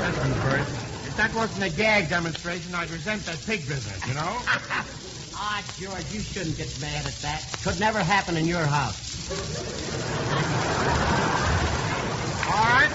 [0.06, 0.66] Listen, Bert,
[1.16, 4.38] that wasn't a gag demonstration, I'd resent that pig business, you know?
[5.38, 7.44] Ah, George, you shouldn't get mad at that.
[7.62, 8.96] Could never happen in your house.
[12.48, 12.90] All right.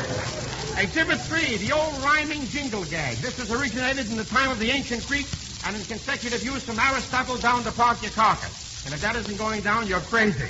[0.81, 3.17] Exhibit three, the old rhyming jingle gag.
[3.17, 6.79] This was originated in the time of the ancient Greeks and in consecutive use from
[6.79, 8.85] Aristotle down to Parthiocarcus.
[8.85, 10.49] And if that isn't going down, you're crazy.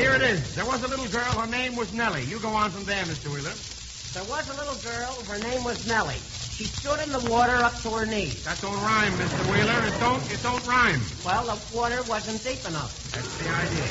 [0.00, 0.54] Here it is.
[0.54, 1.38] There was a little girl.
[1.38, 2.24] Her name was Nellie.
[2.24, 3.28] You go on from there, Mr.
[3.28, 3.52] Wheeler.
[4.14, 5.12] There was a little girl.
[5.28, 6.20] Her name was Nellie.
[6.54, 8.44] She stood in the water up to her knees.
[8.44, 9.42] That don't rhyme, Mr.
[9.50, 9.86] Wheeler.
[9.90, 10.22] It don't.
[10.30, 11.00] It don't rhyme.
[11.26, 12.94] Well, the water wasn't deep enough.
[13.10, 13.90] That's the idea.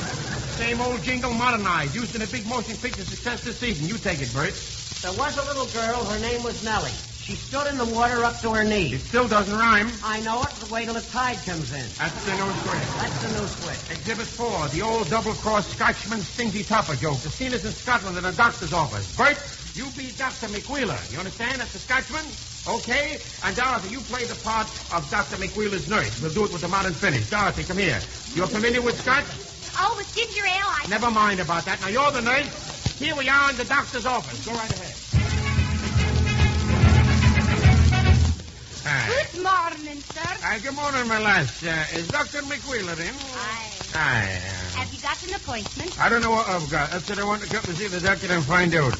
[0.56, 3.86] Same old jingle modernized, used in a big motion picture success this season.
[3.86, 4.54] You take it, Bert.
[5.02, 6.04] There was a little girl.
[6.04, 6.96] Her name was Nellie.
[7.20, 8.94] She stood in the water up to her knees.
[8.94, 9.92] It still doesn't rhyme.
[10.02, 10.48] I know it.
[10.60, 11.84] but Wait till the tide comes in.
[11.98, 12.96] That's the new twist.
[12.96, 13.90] That's the new twist.
[13.90, 17.20] Exhibit four, the old double-crossed Scotchman stingy topper joke.
[17.20, 19.14] The scene is in Scotland in a doctor's office.
[19.16, 19.36] Bert,
[19.74, 20.48] you be Dr.
[20.48, 21.12] McWheeler.
[21.12, 21.60] You understand?
[21.60, 22.24] That's the Scotchman?
[22.66, 23.18] Okay?
[23.44, 25.36] And Dorothy, you play the part of Dr.
[25.36, 26.20] McWheeler's nurse.
[26.22, 27.28] We'll do it with the modern finish.
[27.28, 28.00] Dorothy, come here.
[28.34, 29.24] You're familiar with Scotch?
[29.76, 30.86] Oh, with ginger ale, I...
[30.88, 31.80] Never mind about that.
[31.80, 32.96] Now, you're the nurse.
[32.98, 34.46] Here we are in the doctor's office.
[34.46, 34.94] Go right ahead.
[38.86, 39.08] Hi.
[39.32, 40.20] Good morning, sir.
[40.44, 41.62] Hi, good morning, my lass.
[41.62, 42.42] Uh, is Dr.
[42.42, 43.14] McWheeler in?
[43.14, 43.72] Aye.
[43.92, 44.20] Hi.
[44.78, 45.98] Have you got an appointment?
[46.00, 46.90] I don't know what I've got.
[46.90, 48.94] That's what I want to come to see the doctor and find out.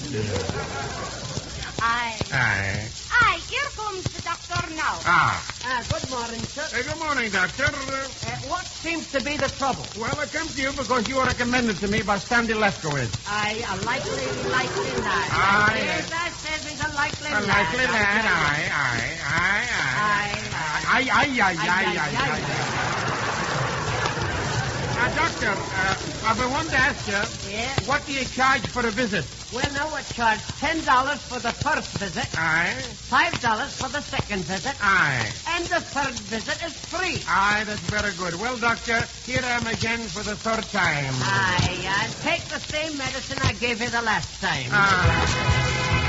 [1.85, 2.29] Aye.
[2.33, 2.93] Hi.
[3.13, 5.03] Aye, here comes the doctor now.
[5.05, 5.45] Ah.
[5.65, 6.67] Ah, good morning, sir.
[6.73, 7.69] Hey, good morning, doctor.
[7.69, 9.93] Uh, Uh, what seems to be the trouble?
[9.97, 13.13] well, I come to you because you were recommended to me by Stanley Lefkowitz.
[13.27, 15.29] I, a likely, likely lad.
[15.31, 15.85] Aye.
[15.85, 17.49] Yes, I said he's a likely A lad.
[17.49, 18.25] likely lad.
[18.25, 18.69] Aye.
[18.71, 20.85] Aye, aye, aye, Aye, aye.
[20.95, 23.13] Aye, aye, aye, aye, aye, aye, aye, aye.
[24.95, 27.77] Now, doctor, uh, I've been wanting to ask you, Yeah.
[27.87, 29.25] what do you charge for a visit?
[29.53, 34.03] Well, now we charge ten dollars for the first visit, Aye, five dollars for the
[34.11, 35.33] second visit, aye.
[35.47, 37.25] and the third visit is free.
[37.29, 38.35] Aye, that's very good.
[38.37, 41.21] Well, doctor, here I am again for the third time.
[41.23, 44.71] Aye, and take the same medicine I gave you the last time.
[44.73, 46.01] Ah.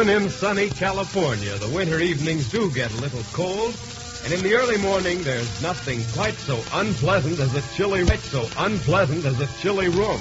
[0.00, 3.76] Even in sunny California, the winter evenings do get a little cold,
[4.24, 8.48] and in the early morning, there's nothing quite so unpleasant as a chilly, quite so
[8.56, 10.18] unpleasant as a chilly room.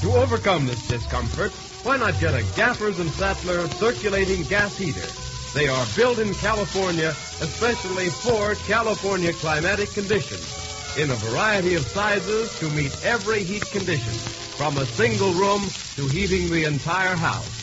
[0.00, 1.52] To overcome this discomfort,
[1.82, 5.06] why not get a Gaffers and Sattler circulating gas heater?
[5.52, 7.08] They are built in California,
[7.42, 14.14] especially for California climatic conditions, in a variety of sizes to meet every heat condition,
[14.56, 15.60] from a single room
[15.96, 17.61] to heating the entire house.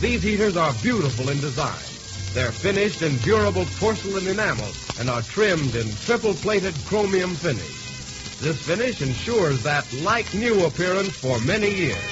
[0.00, 1.82] These heaters are beautiful in design.
[2.34, 7.84] They're finished in durable porcelain enamel and are trimmed in triple-plated chromium finish.
[8.40, 12.04] This finish ensures that like-new appearance for many years.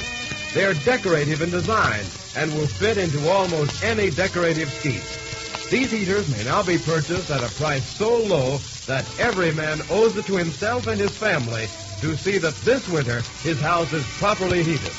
[0.55, 2.07] They're decorative in design
[2.37, 5.03] and will fit into almost any decorative scheme.
[5.71, 10.17] These heaters may now be purchased at a price so low that every man owes
[10.17, 11.69] it to himself and his family
[12.01, 14.93] to see that this winter his house is properly heated.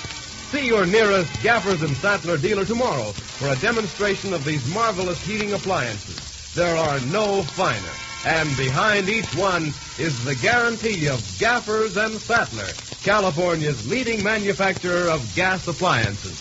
[0.53, 5.51] See your nearest Gaffers and Sattler dealer tomorrow for a demonstration of these marvelous heating
[5.53, 6.53] appliances.
[6.53, 7.81] There are no finer.
[8.23, 12.69] And behind each one is the guarantee of Gaffers and Sattler,
[13.01, 16.37] California's leading manufacturer of gas appliances.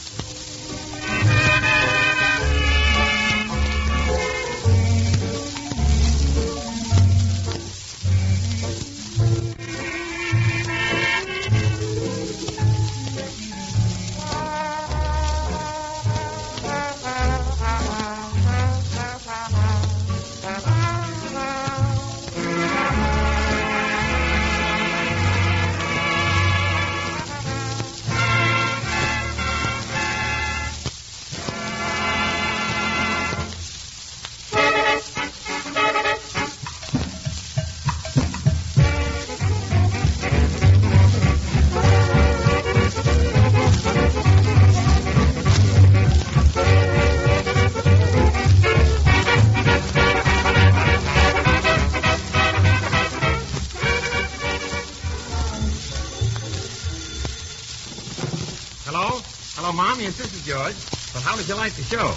[61.43, 62.15] Did you like the show?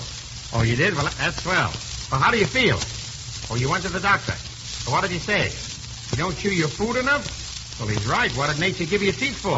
[0.54, 0.94] Oh, you did?
[0.94, 1.74] Well, that's swell.
[2.12, 2.78] Well, how do you feel?
[3.50, 4.38] Oh, you went to the doctor.
[4.86, 5.50] Well, what did he say?
[6.14, 7.26] You don't chew your food enough?
[7.80, 8.30] Well, he's right.
[8.38, 9.58] What did nature give you teeth for?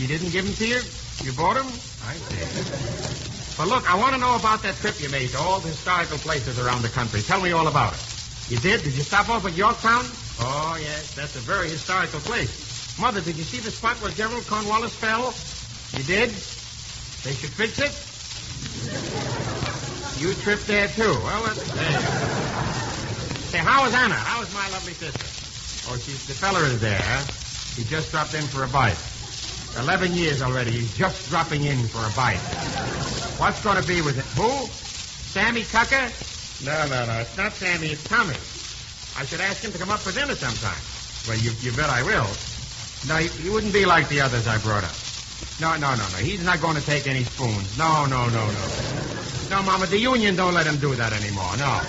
[0.00, 0.80] She didn't give them to you?
[1.20, 1.68] You bought them?
[2.08, 2.40] I see.
[3.60, 6.16] But look, I want to know about that trip you made to all the historical
[6.16, 7.20] places around the country.
[7.20, 8.00] Tell me all about it.
[8.48, 8.80] You did?
[8.80, 10.08] Did you stop off at Yorktown?
[10.40, 11.14] Oh, yes.
[11.14, 12.96] That's a very historical place.
[12.98, 15.36] Mother, did you see the spot where General Cornwallis fell?
[16.00, 16.30] You did?
[17.28, 18.09] They should fix it?
[20.20, 21.16] You tripped there, too.
[21.24, 21.62] Well, that's...
[23.48, 24.14] Say, how is Anna?
[24.14, 25.24] How is my lovely sister?
[25.90, 26.26] Oh, she's...
[26.26, 27.24] The feller is there.
[27.74, 28.98] He just dropped in for a bite.
[29.80, 30.72] Eleven years already.
[30.72, 32.36] He's just dropping in for a bite.
[33.40, 34.26] What's going to be with it?
[34.36, 34.66] Who?
[35.32, 36.12] Sammy Tucker?
[36.66, 37.20] No, no, no.
[37.20, 37.86] It's not Sammy.
[37.88, 38.36] It's Tommy.
[39.16, 40.76] I should ask him to come up for dinner sometime.
[41.26, 42.28] Well, you, you bet I will.
[43.08, 44.92] No, he, he wouldn't be like the others I brought up.
[45.60, 46.18] No, no, no, no.
[46.20, 47.78] He's not going to take any spoons.
[47.78, 49.19] No, no, no, no.
[49.50, 51.50] No, Mama, the union don't let him do that anymore.
[51.58, 51.82] No.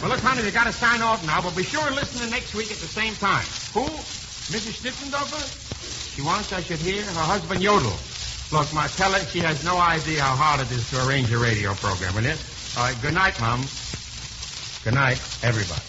[0.00, 2.30] Well, look, honey, they got to sign off now, but be sure and listen to
[2.30, 3.44] next week at the same time.
[3.74, 3.84] Who?
[4.48, 4.80] Mrs.
[4.80, 6.16] Schnitzendorfer?
[6.16, 7.92] She wants I should hear her husband yodel.
[8.50, 11.36] Look, Ma, tell her she has no idea how hard it is to arrange a
[11.36, 12.34] radio program, will you?
[12.78, 13.60] All right, good night, Mom.
[14.82, 15.84] Good night, everybody.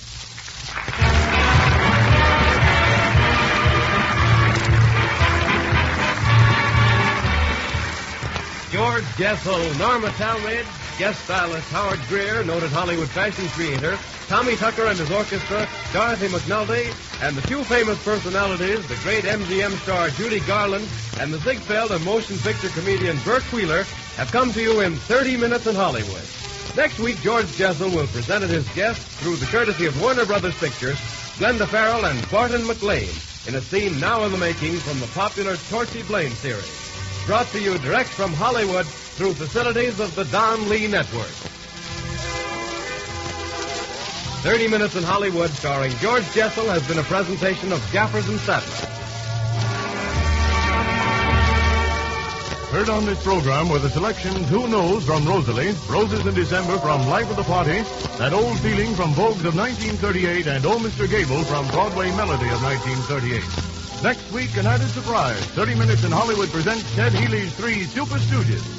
[8.72, 10.68] George Jessel, Norma Talmadge,
[11.00, 13.98] guest stylist Howard Greer, noted Hollywood fashion creator,
[14.28, 16.92] Tommy Tucker and his orchestra, Dorothy McNulty,
[17.24, 20.86] and the few famous personalities, the great MGM star Judy Garland
[21.22, 23.84] and the Ziegfeld and motion picture comedian Bert Wheeler,
[24.18, 26.28] have come to you in 30 Minutes in Hollywood.
[26.76, 30.98] Next week, George Jessel will present his guests through the courtesy of Warner Brothers Pictures,
[31.40, 33.16] Glenda Farrell and Barton MacLane,
[33.48, 36.76] in a scene now in the making from the popular Torchy Blane series.
[37.26, 38.86] Brought to you direct from Hollywood
[39.20, 41.28] through facilities of the Don Lee Network.
[44.48, 48.88] 30 Minutes in Hollywood, starring George Jessel, has been a presentation of Gaffers and Sattler.
[52.72, 57.06] Heard on this program were the selections Who Knows from Rosalie, Roses in December from
[57.10, 57.82] Life of the Party,
[58.20, 61.10] That Old Feeling from Vogues of 1938, and Oh Mr.
[61.10, 63.44] Gable from Broadway Melody of 1938.
[64.02, 65.44] Next week, an added surprise.
[65.60, 68.79] 30 Minutes in Hollywood presents Ted Healy's Three Super Stooges.